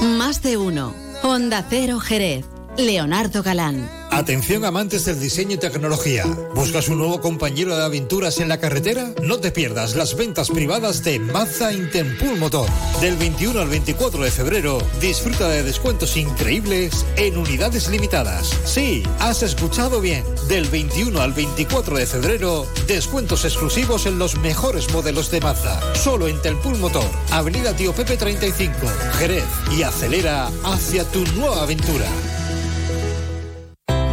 [0.00, 0.94] Más de uno.
[1.22, 2.46] Onda Cero Jerez.
[2.76, 3.99] Leonardo Galán.
[4.10, 6.24] Atención amantes del diseño y tecnología.
[6.54, 9.14] ¿Buscas un nuevo compañero de aventuras en la carretera?
[9.22, 12.68] No te pierdas las ventas privadas de Mazda Intenpool Motor.
[13.00, 18.50] Del 21 al 24 de febrero, disfruta de descuentos increíbles en unidades limitadas.
[18.64, 20.24] Sí, has escuchado bien.
[20.48, 25.80] Del 21 al 24 de febrero, descuentos exclusivos en los mejores modelos de Mazda.
[25.94, 28.74] Solo en Telpool Motor, Avenida Tío Pepe 35,
[29.18, 29.44] Jerez.
[29.76, 32.06] Y acelera hacia tu nueva aventura.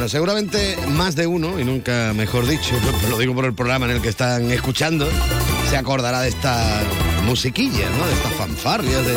[0.00, 2.74] Bueno, seguramente más de uno, y nunca mejor dicho,
[3.10, 5.06] lo digo por el programa en el que están escuchando,
[5.68, 6.80] se acordará de esta
[7.26, 8.06] musiquilla, ¿no?
[8.06, 9.14] De estas fanfarrias, de...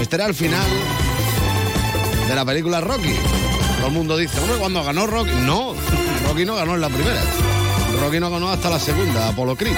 [0.00, 0.66] Este era el final
[2.26, 3.14] de la película Rocky.
[3.76, 5.32] Todo el mundo dice, bueno, cuando ganó Rocky...
[5.44, 5.74] No,
[6.26, 7.20] Rocky no ganó en la primera.
[8.00, 9.76] Rocky no ganó hasta la segunda, Apolo Creed.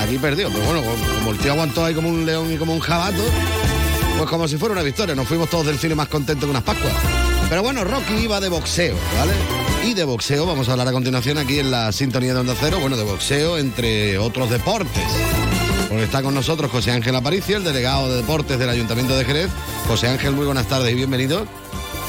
[0.00, 0.82] Aquí perdió, pero bueno,
[1.18, 3.24] como el tío aguantó ahí como un león y como un jabato,
[4.16, 5.16] pues como si fuera una victoria.
[5.16, 7.31] Nos fuimos todos del cine más contentos que unas pascuas.
[7.52, 9.34] Pero bueno, Rocky iba de boxeo, ¿vale?
[9.84, 12.78] Y de boxeo vamos a hablar a continuación aquí en la sintonía de Onda Cero.
[12.80, 15.04] Bueno, de boxeo entre otros deportes.
[15.86, 19.50] Porque está con nosotros José Ángel Aparicio, el delegado de deportes del Ayuntamiento de Jerez.
[19.86, 21.46] José Ángel, muy buenas tardes y bienvenido.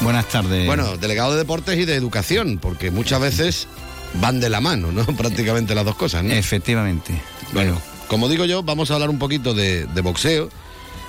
[0.00, 0.64] Buenas tardes.
[0.64, 3.68] Bueno, delegado de deportes y de educación, porque muchas veces
[4.14, 5.04] van de la mano, ¿no?
[5.14, 6.32] Prácticamente las dos cosas, ¿no?
[6.32, 7.20] Efectivamente.
[7.52, 7.78] Bueno,
[8.08, 10.48] como digo yo, vamos a hablar un poquito de, de boxeo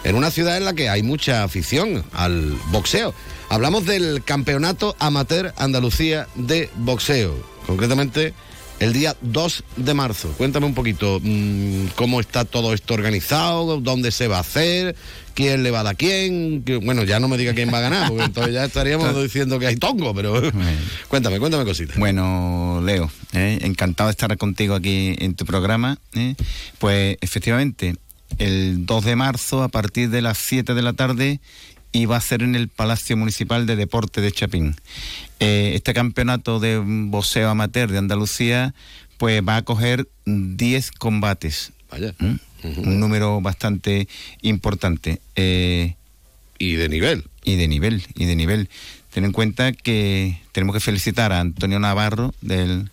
[0.04, 3.14] en una ciudad en la que hay mucha afición al boxeo.
[3.50, 7.36] Hablamos del Campeonato Amateur Andalucía de Boxeo,
[7.68, 8.34] concretamente
[8.80, 10.30] el día 2 de marzo.
[10.38, 14.96] Cuéntame un poquito mmm, cómo está todo esto organizado, dónde se va a hacer,
[15.34, 16.64] quién le va a dar a quién.
[16.84, 19.68] Bueno, ya no me diga quién va a ganar, porque entonces ya estaríamos diciendo que
[19.68, 20.42] hay tongo, pero
[21.08, 21.98] cuéntame, cuéntame cositas.
[21.98, 23.60] Bueno, Leo, ¿eh?
[23.62, 25.98] encantado de estar contigo aquí en tu programa.
[26.14, 26.36] ¿eh?
[26.80, 27.96] Pues efectivamente,
[28.38, 31.40] el 2 de marzo, a partir de las 7 de la tarde,
[31.96, 34.76] iba a ser en el Palacio Municipal de Deporte de Chapín.
[35.40, 38.74] Eh, este campeonato de boxeo amateur de Andalucía,
[39.18, 41.72] pues va a coger 10 combates.
[41.90, 42.14] Vaya.
[42.20, 42.36] ¿Mm?
[42.64, 44.08] Un número bastante
[44.42, 45.22] importante.
[45.36, 45.96] Eh,
[46.58, 47.26] y de nivel.
[47.44, 48.70] Y de nivel, y de nivel.
[49.14, 52.90] Ten en cuenta que tenemos que felicitar a Antonio Navarro del,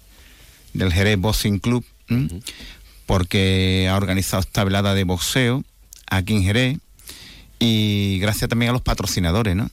[0.75, 1.85] del Jerez Boxing Club,
[3.07, 5.65] porque ha organizado esta velada de boxeo
[6.07, 6.79] aquí en Jerez
[7.63, 9.71] y gracias también a los patrocinadores, ¿no?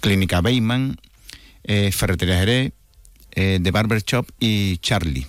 [0.00, 0.96] Clínica Beyman,
[1.64, 2.72] eh, Ferretería Jerez,
[3.32, 5.26] eh, The Barber Shop y Charlie.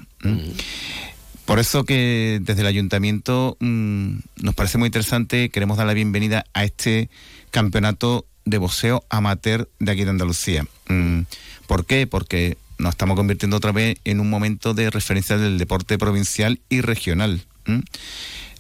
[1.44, 6.46] Por eso que desde el ayuntamiento mm, nos parece muy interesante, queremos dar la bienvenida
[6.54, 7.10] a este
[7.50, 10.66] campeonato de boxeo amateur de aquí de Andalucía.
[10.88, 11.24] Mm,
[11.68, 12.08] ¿Por qué?
[12.08, 16.80] Porque nos estamos convirtiendo otra vez en un momento de referencia del deporte provincial y
[16.80, 17.44] regional.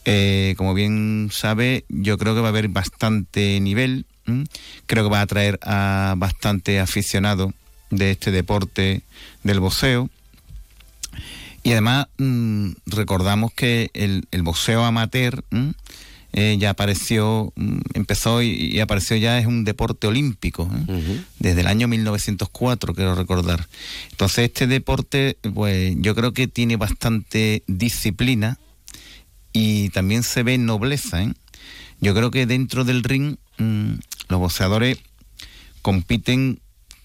[0.06, 4.06] Eh, como bien sabe, yo creo que va a haber bastante nivel.
[4.26, 4.45] ¿m?
[4.86, 7.54] Creo que va a atraer a bastante aficionado
[7.89, 9.04] de este deporte
[9.43, 10.10] del boxeo.
[11.64, 15.43] Y además mm, recordamos que el, el boxeo amateur
[16.34, 21.24] eh, ya apareció, mm, empezó y, y apareció ya es un deporte olímpico, ¿eh?
[21.38, 23.68] desde el año 1904, quiero recordar.
[24.10, 28.58] Entonces este deporte, pues yo creo que tiene bastante disciplina
[29.54, 31.24] y también se ve nobleza.
[31.24, 31.34] ¿eh?
[31.99, 33.93] Yo creo que dentro del ring mm,
[34.30, 34.97] los boxeadores
[35.82, 36.60] compiten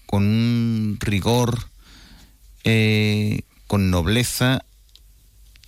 [0.05, 1.69] con un rigor,
[2.63, 4.63] eh, con nobleza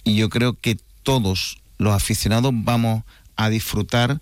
[0.04, 3.04] y yo creo que todos los aficionados vamos
[3.36, 4.22] a disfrutar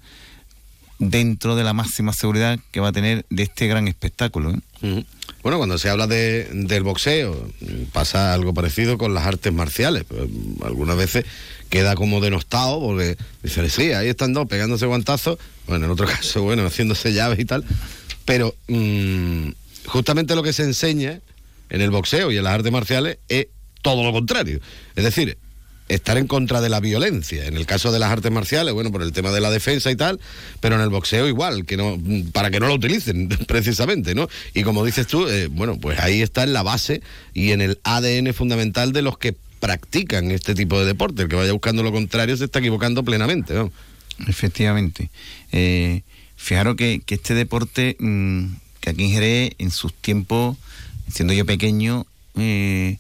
[1.00, 4.52] dentro de la máxima seguridad que va a tener de este gran espectáculo.
[4.82, 5.06] ¿eh?
[5.48, 7.50] Bueno, cuando se habla de, del boxeo,
[7.94, 10.04] pasa algo parecido con las artes marciales.
[10.04, 10.24] Pues,
[10.62, 11.24] Algunas veces
[11.70, 16.44] queda como denostado porque dicen, sí, ahí están dos pegándose guantazos, bueno, en otro caso,
[16.44, 17.64] bueno, haciéndose llaves y tal.
[18.26, 19.52] Pero mm,
[19.86, 21.22] justamente lo que se enseña
[21.70, 23.48] en el boxeo y en las artes marciales es
[23.82, 24.60] todo lo contrario.
[24.98, 25.38] Es decir,
[25.88, 27.46] estar en contra de la violencia.
[27.46, 29.96] En el caso de las artes marciales, bueno, por el tema de la defensa y
[29.96, 30.20] tal,
[30.60, 31.98] pero en el boxeo igual, que no,
[32.34, 34.28] para que no lo utilicen, precisamente, ¿no?
[34.54, 37.02] Y como dices tú, eh, bueno, pues ahí está en la base
[37.34, 41.24] y en el ADN fundamental de los que practican este tipo de deporte.
[41.24, 43.54] El que vaya buscando lo contrario se está equivocando plenamente.
[43.54, 43.72] ¿no?
[44.28, 45.10] Efectivamente.
[45.52, 46.02] Eh,
[46.36, 48.46] fijaros que, que este deporte, mm,
[48.82, 50.58] que aquí en Jerez, en sus tiempos,
[51.12, 52.06] siendo yo pequeño,
[52.38, 52.98] eh,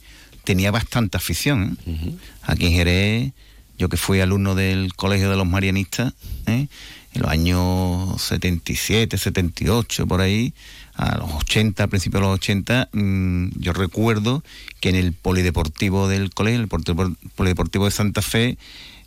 [0.48, 1.78] tenía bastante afición.
[1.86, 2.16] ¿eh?
[2.43, 3.34] Aquí en Jerez,
[3.78, 6.14] yo que fui alumno del Colegio de los Marianistas,
[6.45, 6.68] ¿eh?
[7.14, 10.54] en los años 77, 78, por ahí,
[10.93, 14.41] a los 80, a principios de los 80, mm, yo recuerdo
[14.80, 18.58] que en el polideportivo del colegio, el Polideportivo- de Santa Fe,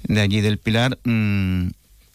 [0.03, 1.69] de allí del Pilar, mm,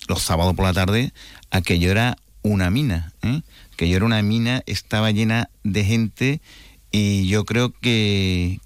[0.07, 1.13] los sábados por la tarde,
[1.49, 3.41] aquello era una mina, ¿eh?
[3.73, 6.41] aquello era una mina, estaba llena de gente
[6.97, 8.59] y yo creo que,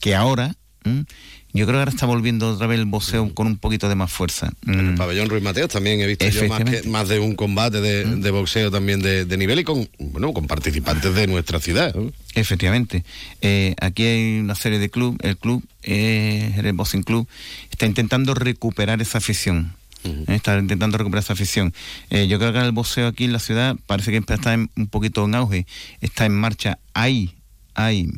[0.00, 0.54] que, ahora,
[0.84, 1.04] ¿m?
[1.52, 4.10] yo creo que ahora está volviendo otra vez el boxeo con un poquito de más
[4.10, 4.50] fuerza.
[4.66, 4.96] En el Mm.
[4.96, 8.30] pabellón Ruiz Mateos también he visto yo más, que- más de un combate de, de
[8.30, 11.94] boxeo también de, de nivel y con, bueno, con participantes de nuestra ciudad.
[12.34, 13.04] Efectivamente.
[13.40, 15.18] Eh, aquí hay una serie de clubes.
[15.22, 17.26] El club, eh, el Boxing Club,
[17.70, 19.74] está intentando recuperar esa afición.
[20.04, 21.74] Eh, Está intentando recuperar esa afición.
[22.10, 24.86] Eh, yo creo que el boxeo aquí en la ciudad parece que está en- un
[24.86, 25.66] poquito en auge,
[26.00, 26.78] está en marcha.
[26.94, 27.34] Hay,
[27.78, 28.10] hay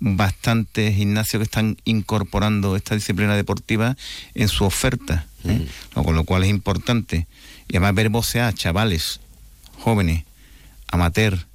[0.00, 3.96] bastantes gimnasios que están incorporando esta disciplina deportiva
[4.34, 5.66] en su oferta, ¿eh?
[5.94, 7.26] Con lo cual es importante.
[7.68, 9.20] Y además ver boxear a chavales,
[9.78, 10.24] jóvenes,
[10.88, 11.46] amateur,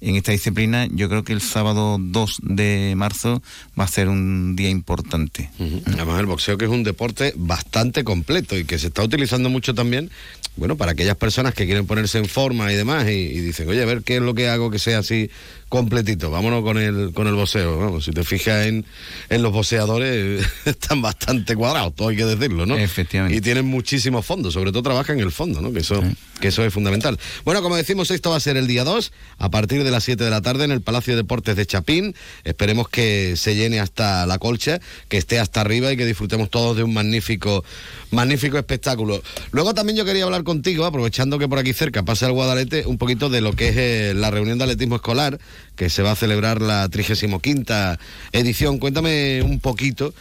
[0.00, 3.42] en esta disciplina, yo creo que el sábado 2 de marzo
[3.78, 5.50] va a ser un día importante.
[5.86, 9.74] Además, el boxeo que es un deporte bastante completo y que se está utilizando mucho
[9.74, 10.10] también,
[10.56, 13.82] bueno, para aquellas personas que quieren ponerse en forma y demás y, y dicen, oye,
[13.82, 15.30] a ver qué es lo que hago que sea así
[15.74, 17.76] completito, vámonos con el, con el boxeo.
[17.76, 18.86] Vamos, si te fijas en,
[19.28, 22.76] en los boxeadores, están bastante cuadrados, todo hay que decirlo, ¿no?
[22.78, 23.36] Efectivamente.
[23.36, 25.72] Y tienen muchísimos fondos, sobre todo trabajan en el fondo, ¿no?
[25.72, 26.00] Que eso,
[26.40, 27.18] que eso es fundamental.
[27.44, 30.22] Bueno, como decimos, esto va a ser el día 2, a partir de las 7
[30.22, 32.14] de la tarde en el Palacio de Deportes de Chapín.
[32.44, 36.76] Esperemos que se llene hasta la colcha, que esté hasta arriba y que disfrutemos todos
[36.76, 37.64] de un magnífico,
[38.12, 39.20] magnífico espectáculo.
[39.50, 42.96] Luego también yo quería hablar contigo, aprovechando que por aquí cerca pasa el Guadalete, un
[42.96, 45.40] poquito de lo que es eh, la reunión de atletismo escolar,
[45.76, 47.40] que se va a celebrar la 35
[48.32, 48.78] edición.
[48.78, 50.14] Cuéntame un poquito.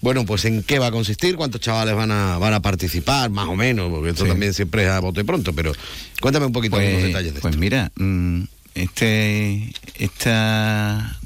[0.00, 3.46] Bueno, pues en qué va a consistir, cuántos chavales van a, van a participar, más
[3.46, 4.30] o menos, porque esto Sí.
[4.30, 5.72] también siempre es a bote pronto, pero
[6.20, 8.42] cuéntame un poquito Pues, los detalles de pues mira, mm,
[8.74, 11.20] este, esta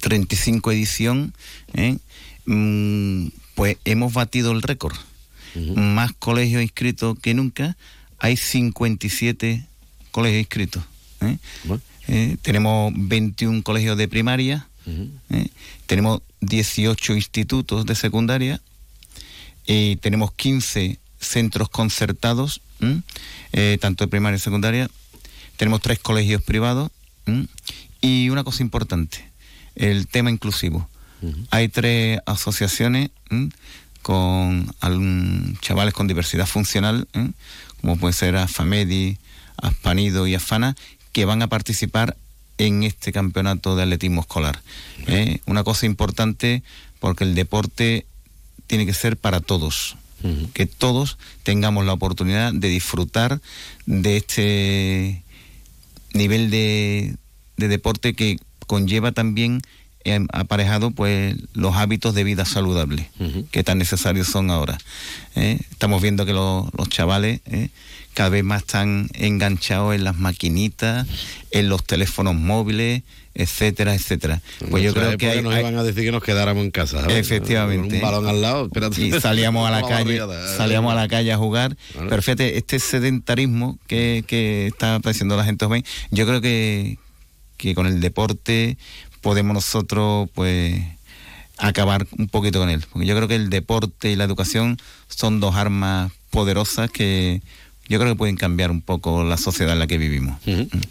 [0.00, 1.32] 35 edición,
[1.74, 1.96] ¿eh?
[2.44, 4.96] Mm, pues hemos batido el récord.
[5.74, 7.76] Más colegios inscritos que nunca.
[8.18, 9.66] Hay 57
[10.12, 10.84] colegios inscritos.
[11.22, 11.38] ¿eh?
[12.08, 14.66] Eh, tenemos 21 colegios de primaria,
[15.30, 15.48] ¿eh?
[15.86, 18.60] tenemos 18 institutos de secundaria,
[19.66, 22.62] y tenemos 15 centros concertados,
[23.52, 24.88] eh, tanto de primaria y secundaria,
[25.58, 26.90] tenemos tres colegios privados
[28.00, 29.28] y una cosa importante,
[29.74, 30.88] el tema inclusivo.
[31.50, 33.10] Hay tres asociaciones
[34.00, 34.72] con
[35.60, 37.06] chavales con diversidad funcional,
[37.82, 39.18] como puede ser AFAMEDI,
[39.58, 40.76] Aspanido y Afana,
[41.12, 42.16] que van a participar
[42.58, 44.60] en este campeonato de atletismo escolar.
[45.06, 45.40] ¿eh?
[45.46, 46.62] Una cosa importante
[47.00, 48.04] porque el deporte
[48.66, 49.96] tiene que ser para todos.
[50.52, 53.40] Que todos tengamos la oportunidad de disfrutar
[53.86, 55.22] de este
[56.12, 57.14] nivel de,
[57.56, 58.36] de deporte que
[58.66, 59.62] conlleva también
[60.04, 63.10] eh, aparejado pues los hábitos de vida saludable
[63.52, 64.78] que tan necesarios son ahora.
[65.36, 65.60] ¿eh?
[65.70, 67.40] Estamos viendo que lo- los chavales.
[68.18, 71.06] Cada vez más están enganchados en las maquinitas,
[71.52, 74.42] en los teléfonos móviles, etcétera, etcétera.
[74.70, 76.72] Pues yo nuestra creo que hay, nos hay- iban a decir que nos quedáramos en
[76.72, 77.00] casa.
[77.02, 77.16] ¿sabes?
[77.16, 78.00] Efectivamente.
[78.00, 79.00] Con un balón al lado, espérate.
[79.00, 80.20] y salíamos a la calle,
[80.56, 81.76] salíamos a la calle a jugar.
[82.08, 86.98] Pero fíjate, este sedentarismo que, que está padeciendo la gente joven, yo creo que,
[87.56, 88.78] que con el deporte
[89.20, 90.82] podemos nosotros, pues
[91.56, 92.84] acabar un poquito con él.
[92.92, 97.42] Porque yo creo que el deporte y la educación son dos armas poderosas que
[97.88, 100.38] yo creo que pueden cambiar un poco la sociedad en la que vivimos.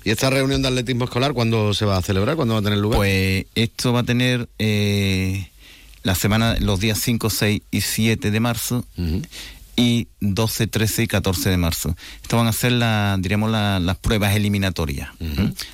[0.04, 2.36] ¿Y esta reunión de atletismo escolar cuándo se va a celebrar?
[2.36, 2.98] ¿Cuándo va a tener lugar?
[2.98, 5.50] Pues esto va a tener eh,
[6.04, 8.86] la semana, los días 5, 6 y 7 de marzo
[9.76, 11.96] y 12, 13 y 14 de marzo.
[12.24, 15.10] Esto van a ser la, diríamos la- las pruebas eliminatorias.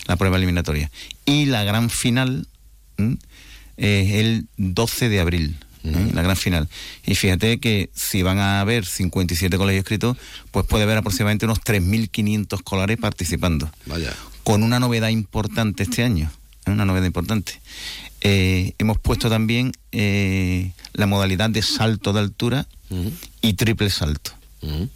[0.08, 0.92] La prueba eliminatoria.
[1.26, 2.48] Y la gran final
[3.78, 5.56] es el 12 de abril.
[5.84, 6.12] ¿Eh?
[6.14, 6.68] La gran final.
[7.06, 10.18] Y fíjate que si van a haber 57 colegios escritos,
[10.52, 14.14] pues puede haber aproximadamente unos 3.500 escolares participando Vaya.
[14.44, 16.32] con una novedad importante este año,
[16.66, 16.72] ¿eh?
[16.72, 17.60] una novedad importante.
[18.26, 22.68] Eh, hemos puesto también eh, la modalidad de salto de altura
[23.42, 24.32] y triple salto.
[24.62, 24.88] ¿eh?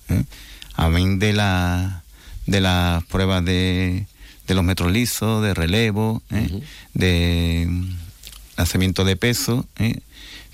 [0.75, 2.03] Amén de la
[2.45, 4.05] de las pruebas de,
[4.47, 6.21] de los metros lisos, de relevo,
[6.93, 7.89] de mm,
[8.55, 9.99] lanzamiento de peso, ¿eh?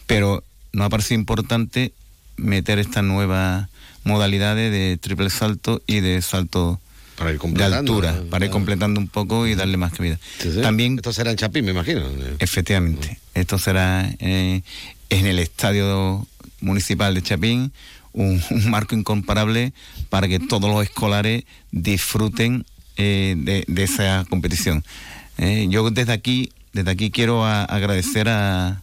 [0.08, 1.93] Pero nos ha parecido importante
[2.38, 3.68] meter estas nuevas
[4.04, 6.80] modalidades de triple salto y de salto
[7.18, 10.20] para ir de altura, para ir completando un poco y darle más cabida.
[10.62, 12.04] También, esto será en Chapín, me imagino.
[12.39, 14.62] Efectivamente, esto será eh,
[15.10, 16.28] en el estadio
[16.60, 17.72] municipal de Chapín,
[18.14, 19.74] un, marco incomparable
[20.10, 22.66] para que todos los escolares disfruten
[22.97, 24.84] eh, de, esa competición.
[25.39, 28.82] Eh, yo desde aquí, desde aquí quiero agradecer a,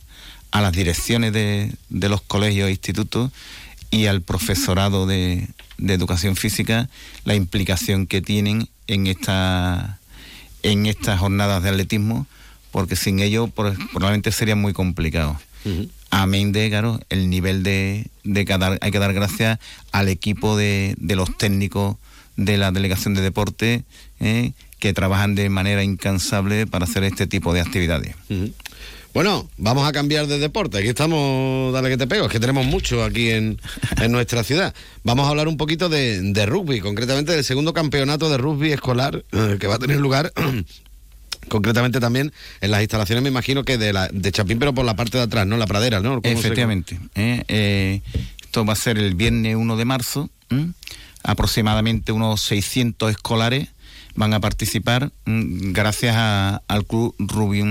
[0.51, 3.31] a, las direcciones de, de los colegios e institutos
[3.91, 5.49] y al profesorado de,
[5.79, 6.89] de educación física
[7.25, 9.99] la implicación que tienen en esta
[10.63, 12.27] en estas jornadas de atletismo
[12.71, 15.41] porque sin ello probablemente sería muy complicado.
[16.11, 19.59] Amén de claro el nivel de, de que dar, hay que dar gracias
[19.93, 21.97] al equipo de, de, los técnicos
[22.37, 23.85] de la delegación de deporte
[24.21, 28.17] eh, que trabajan de manera incansable para hacer este tipo de actividades
[29.13, 30.79] bueno, vamos a cambiar de deporte.
[30.79, 33.61] Aquí estamos, dale que te pego, es que tenemos mucho aquí en,
[34.09, 34.75] nuestra ciudad.
[35.03, 39.57] Vamos a hablar un poquito de, rugby, concretamente del segundo campeonato de rugby escolar eh,
[39.59, 40.33] que va a tener lugar
[41.49, 44.95] concretamente también en las instalaciones, me imagino que de, la, de Chapín, pero por la
[44.95, 45.57] parte de atrás, ¿no?
[45.57, 46.21] La pradera, ¿no?
[46.23, 46.99] Efectivamente.
[47.15, 48.03] Eh, eh,
[48.43, 50.31] esto va a ser el viernes 1 de marzo.
[51.23, 53.69] Aproximadamente unos 600 escolares
[54.15, 57.63] van a participar gracias al club Rugby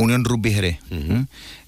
[0.00, 0.78] Unión Rugby Jerez.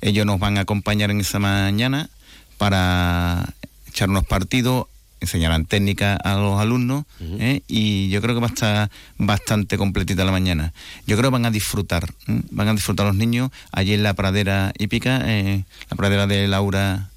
[0.00, 2.08] Ellos nos van a acompañar en esa mañana
[2.56, 3.54] para
[3.86, 4.86] echar unos partidos,
[5.20, 7.62] enseñarán técnica a los alumnos ¿eh?
[7.68, 10.72] y yo creo que va a estar bastante completita la mañana.
[11.06, 12.40] Yo creo que van a disfrutar, ¿eh?
[12.50, 17.10] van a disfrutar los niños allí en la pradera hípica, eh, la pradera de Laura,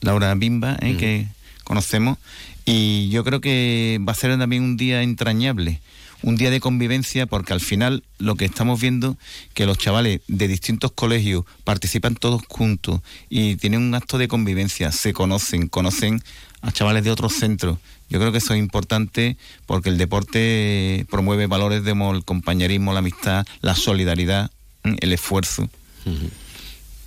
[0.00, 1.26] Laura Bimba, que
[1.64, 2.18] conocemos,
[2.64, 5.80] y yo creo que va a ser también un día entrañable
[6.22, 9.16] un día de convivencia porque al final lo que estamos viendo
[9.54, 14.92] que los chavales de distintos colegios participan todos juntos y tienen un acto de convivencia,
[14.92, 16.22] se conocen, conocen
[16.60, 17.78] a chavales de otros centros.
[18.10, 23.00] Yo creo que eso es importante porque el deporte promueve valores de el compañerismo, la
[23.00, 24.50] amistad, la solidaridad,
[24.82, 25.68] el esfuerzo.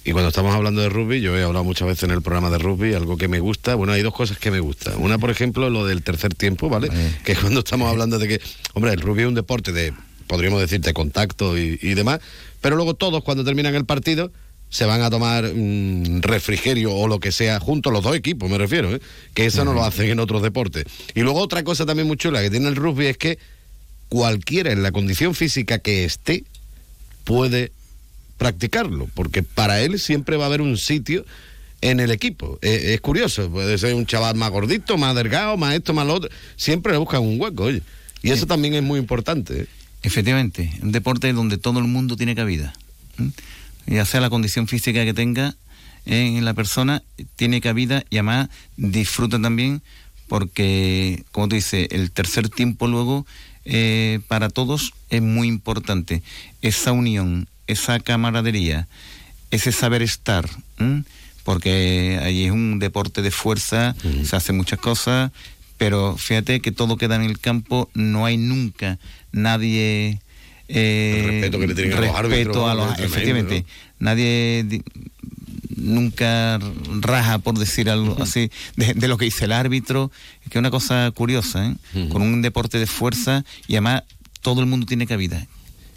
[0.03, 2.57] Y cuando estamos hablando de rugby, yo he hablado muchas veces en el programa de
[2.57, 4.99] rugby, algo que me gusta, bueno, hay dos cosas que me gustan.
[4.99, 6.89] Una, por ejemplo, lo del tercer tiempo, ¿vale?
[7.23, 8.41] Que cuando estamos hablando de que,
[8.73, 9.93] hombre, el rugby es un deporte de,
[10.25, 12.19] podríamos decir, de contacto y, demás,
[12.61, 14.31] pero luego todos cuando terminan el partido
[14.69, 18.57] se van a tomar mm, refrigerio o lo que sea juntos los dos equipos, me
[18.57, 19.01] refiero, ¿eh?
[19.33, 20.85] que eso no lo hacen en otros deportes.
[21.13, 23.37] Y luego otra cosa también muy chula que tiene el rugby es que
[24.09, 26.45] cualquiera en la condición física que esté
[27.25, 27.71] puede
[28.41, 31.23] practicarlo, porque para él siempre va a haber un sitio
[31.81, 32.57] en el equipo.
[32.63, 36.15] Eh, es curioso, puede ser un chaval más gordito, más delgado, más esto, más lo
[36.15, 36.31] otro.
[36.55, 37.83] Siempre le buscan un hueco, oye.
[38.23, 39.61] Y eso también es muy importante.
[39.61, 39.67] ¿eh?
[40.01, 42.73] Efectivamente, un deporte donde todo el mundo tiene cabida.
[43.85, 45.55] Ya sea la condición física que tenga
[46.07, 47.03] en la persona,
[47.35, 49.83] tiene cabida y además disfruta también
[50.27, 53.27] porque, como tú dices, el tercer tiempo luego
[53.65, 56.23] eh, para todos es muy importante.
[56.63, 58.87] Esa unión, esa camaradería,
[59.51, 60.49] ese saber estar,
[61.43, 65.31] porque allí es un deporte de fuerza, se hacen muchas cosas,
[65.77, 68.99] pero fíjate que todo queda en el campo, no hay nunca
[69.31, 70.19] nadie...
[70.67, 72.99] Eh, respeto que le tienen a los árbitros.
[72.99, 73.65] efectivamente,
[73.99, 74.83] nadie
[75.75, 76.59] nunca
[76.99, 80.11] raja, por decir algo así, de, lo que dice el árbitro,
[80.43, 82.07] que es una cosa curiosa, ¿eh?
[82.09, 84.03] con un deporte de fuerza y además
[84.41, 85.45] todo el mundo tiene cabida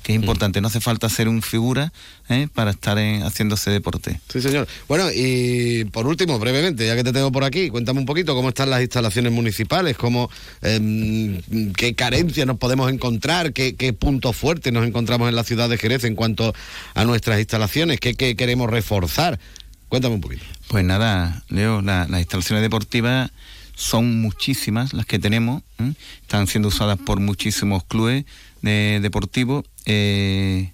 [0.05, 0.61] que es importante.
[0.61, 1.92] No hace falta ser un figura
[2.28, 2.46] ¿eh?
[2.52, 4.20] para estar en, ese deporte.
[4.28, 4.68] Sí, señor.
[4.86, 8.50] Bueno, y por último, brevemente, ya que te tengo por aquí, cuéntame un poquito cómo
[8.50, 10.30] están las instalaciones municipales, cómo,
[10.61, 11.40] em,
[11.72, 16.05] qué carencias nos podemos encontrar, qué, puntos fuertes nos encontramos en la ciudad de Jerez
[16.05, 16.55] en cuanto
[16.94, 19.40] a nuestras instalaciones, qué, queremos reforzar.
[19.88, 20.44] Cuéntame un poquito.
[20.68, 23.30] Pues nada, Leo, las instalaciones deportivas
[23.74, 25.94] son muchísimas las que tenemos, ¿eh?
[26.20, 28.24] están siendo usadas por muchísimos clubes
[28.64, 30.72] de, deportivos eh,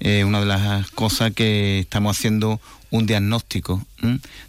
[0.00, 2.60] eh, una de las cosas que estamos haciendo
[2.90, 3.84] un diagnóstico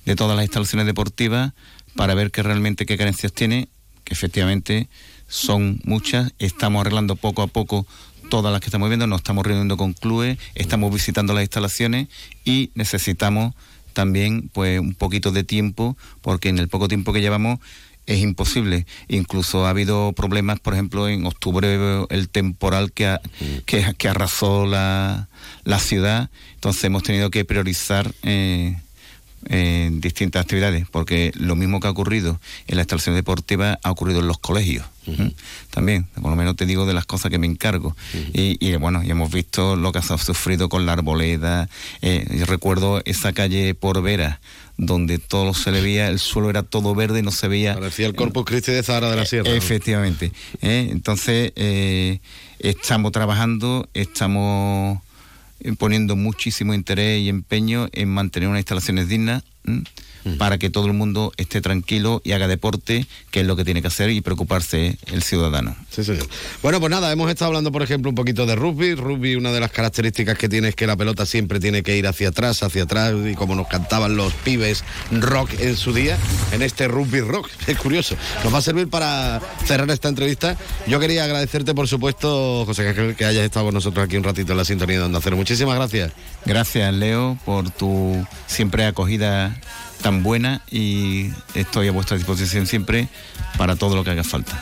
[0.05, 1.53] de todas las instalaciones deportivas
[1.95, 3.67] para ver que realmente qué carencias tiene,
[4.03, 4.87] que efectivamente
[5.27, 7.87] son muchas, estamos arreglando poco a poco
[8.29, 12.07] todas las que estamos viendo, nos estamos reuniendo con clubes, estamos visitando las instalaciones
[12.45, 13.55] y necesitamos
[13.93, 17.59] también pues un poquito de tiempo porque en el poco tiempo que llevamos
[18.09, 18.87] es imposible.
[19.07, 23.17] Incluso ha habido problemas, por ejemplo, en octubre el temporal que,
[23.65, 25.29] que, arrasó la,
[25.63, 28.77] la, ciudad, entonces hemos tenido que priorizar eh,
[29.45, 34.21] en distintas actividades, porque lo mismo que ha ocurrido en la instalación deportiva ha ocurrido
[34.21, 34.87] en los colegios.
[35.05, 35.31] ¿eh?
[35.69, 37.95] También, por lo menos te digo de las cosas que me encargo.
[38.33, 41.69] y, y, bueno, y hemos visto lo que ha sufrido con la arboleda.
[42.01, 44.39] Eh, yo recuerdo esa calle por Vera,
[44.79, 47.73] donde todo se le veía, el suelo era todo verde y no se veía.
[47.73, 49.51] Parecía el Corpus Christi de Zahara de la Sierra.
[49.51, 50.31] Efectivamente.
[50.61, 50.87] ¿eh?
[50.89, 52.19] Entonces, eh,
[52.59, 54.99] estamos trabajando, estamos
[55.77, 59.43] poniendo muchísimo interés y empeño en mantener unas instalaciones dignas
[60.37, 63.81] para que todo el mundo esté tranquilo y haga deporte, que es lo que tiene
[63.81, 65.75] que hacer y preocuparse el ciudadano.
[65.89, 66.27] Sí, señor.
[66.61, 68.95] Bueno, pues nada, hemos estado hablando, por ejemplo, un poquito de rugby.
[68.95, 72.07] Rugby, una de las características que tiene es que la pelota siempre tiene que ir
[72.07, 76.17] hacia atrás, hacia atrás, y como nos cantaban los pibes rock en su día,
[76.51, 77.49] en este rugby rock.
[77.69, 78.15] Es curioso.
[78.43, 80.57] Nos va a servir para cerrar esta entrevista.
[80.87, 84.57] Yo quería agradecerte, por supuesto, José que hayas estado con nosotros aquí un ratito en
[84.57, 85.35] la sintonía de Onda Cero.
[85.35, 86.11] Muchísimas gracias.
[86.45, 89.59] Gracias, Leo, por tu siempre acogida
[90.01, 93.07] tan buena y estoy a vuestra disposición siempre
[93.57, 94.59] para todo lo que haga falta.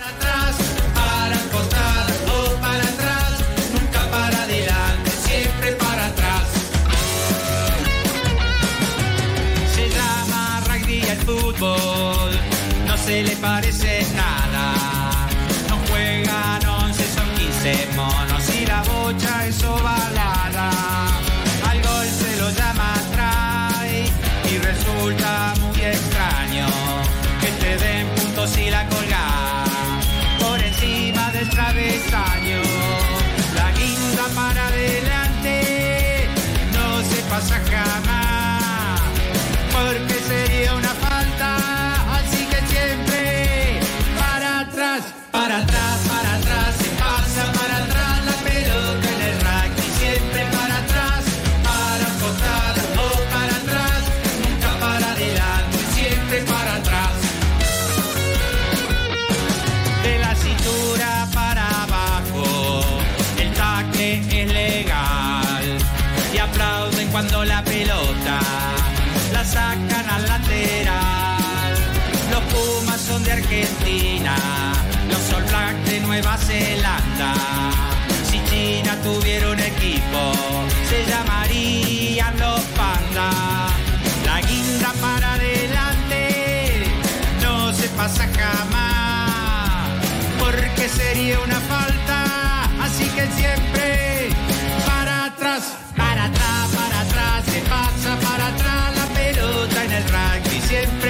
[78.30, 80.34] Si China tuviera un equipo,
[80.90, 83.30] se llamarían los Panda.
[84.26, 86.84] La guinda para adelante
[87.42, 89.90] no se pasa jamás,
[90.40, 92.64] porque sería una falta.
[92.82, 94.30] Así que siempre
[94.86, 95.64] para atrás,
[95.96, 100.62] para atrás, para atrás, se pasa para atrás la pelota en el rugby.
[100.68, 101.07] Siempre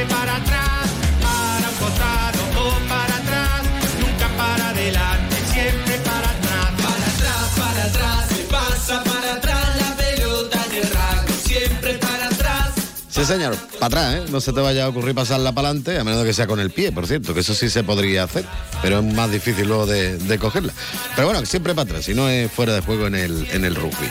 [13.27, 14.31] señor, para atrás, ¿eh?
[14.31, 16.71] No se te vaya a ocurrir pasarla para adelante, a menos que sea con el
[16.71, 18.45] pie, por cierto, que eso sí se podría hacer,
[18.81, 20.73] pero es más difícil luego de, de cogerla.
[21.15, 23.75] Pero bueno, siempre para atrás, si no es fuera de juego en el, en el
[23.75, 24.07] rugby.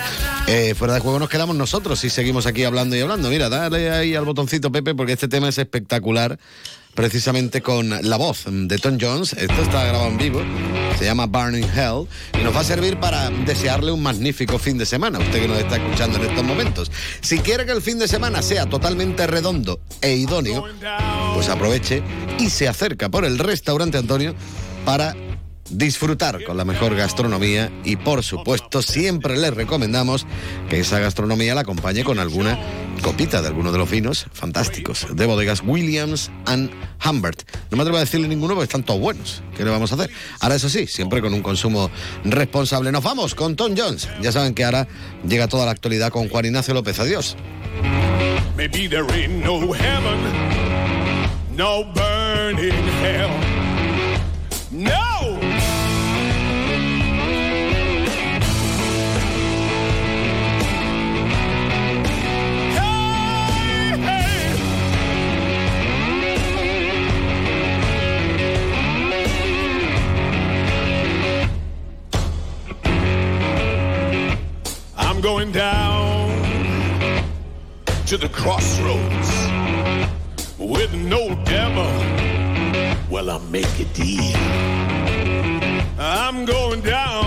[0.46, 3.30] Eh, fuera de juego nos quedamos nosotros y seguimos aquí hablando y hablando.
[3.30, 6.38] Mira, dale ahí al botoncito, Pepe, porque este tema es espectacular,
[6.96, 9.34] precisamente con la voz de Tom Jones.
[9.34, 10.42] Esto está grabado en vivo,
[10.98, 12.08] se llama Burning Hell,
[12.40, 15.58] y nos va a servir para desearle un magnífico fin de semana, usted que nos
[15.58, 16.90] está escuchando en estos momentos.
[17.20, 20.64] Si quiere que el fin de semana sea totalmente redondo e idóneo,
[21.34, 22.02] pues aproveche
[22.40, 24.34] y se acerca por el restaurante Antonio
[24.84, 25.14] para
[25.70, 30.26] disfrutar con la mejor gastronomía y por supuesto siempre les recomendamos
[30.68, 32.58] que esa gastronomía la acompañe con alguna
[33.02, 36.70] copita de alguno de los vinos fantásticos de bodegas Williams and
[37.08, 37.42] Humbert.
[37.70, 39.42] No me atrevo a decirle ninguno porque están todos buenos.
[39.56, 40.10] ¿Qué le vamos a hacer?
[40.40, 41.90] Ahora eso sí, siempre con un consumo
[42.24, 42.92] responsable.
[42.92, 44.08] Nos vamos con Tom Jones.
[44.20, 44.86] Ya saben que ahora
[45.26, 46.98] llega toda la actualidad con Juan Ignacio López.
[46.98, 47.36] Adiós.
[75.26, 76.28] Going down
[78.06, 79.30] to the crossroads
[80.56, 81.90] with no devil.
[83.10, 84.36] Well, I'll make a deal.
[85.98, 87.26] I'm going down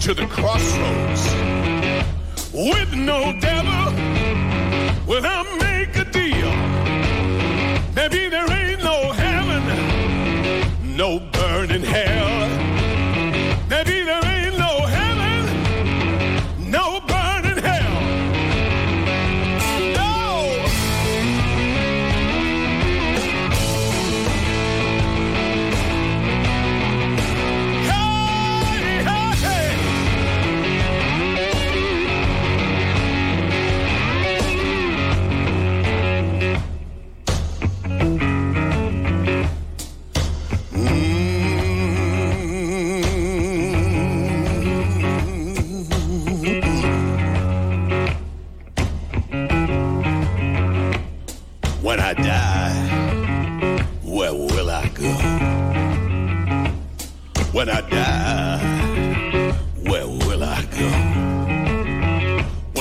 [0.00, 1.22] to the crossroads
[2.52, 3.94] with no devil.
[5.06, 6.52] Well, I'll make a deal.
[7.94, 9.62] Maybe there ain't no heaven,
[10.96, 12.69] no burning hell.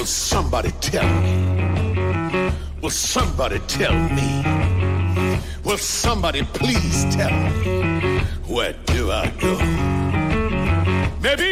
[0.10, 2.52] Somebody tell me?
[2.81, 4.44] Will somebody tell me?
[5.64, 8.19] Will somebody please tell me?
[8.48, 9.57] Where do I go?
[11.22, 11.48] Maybe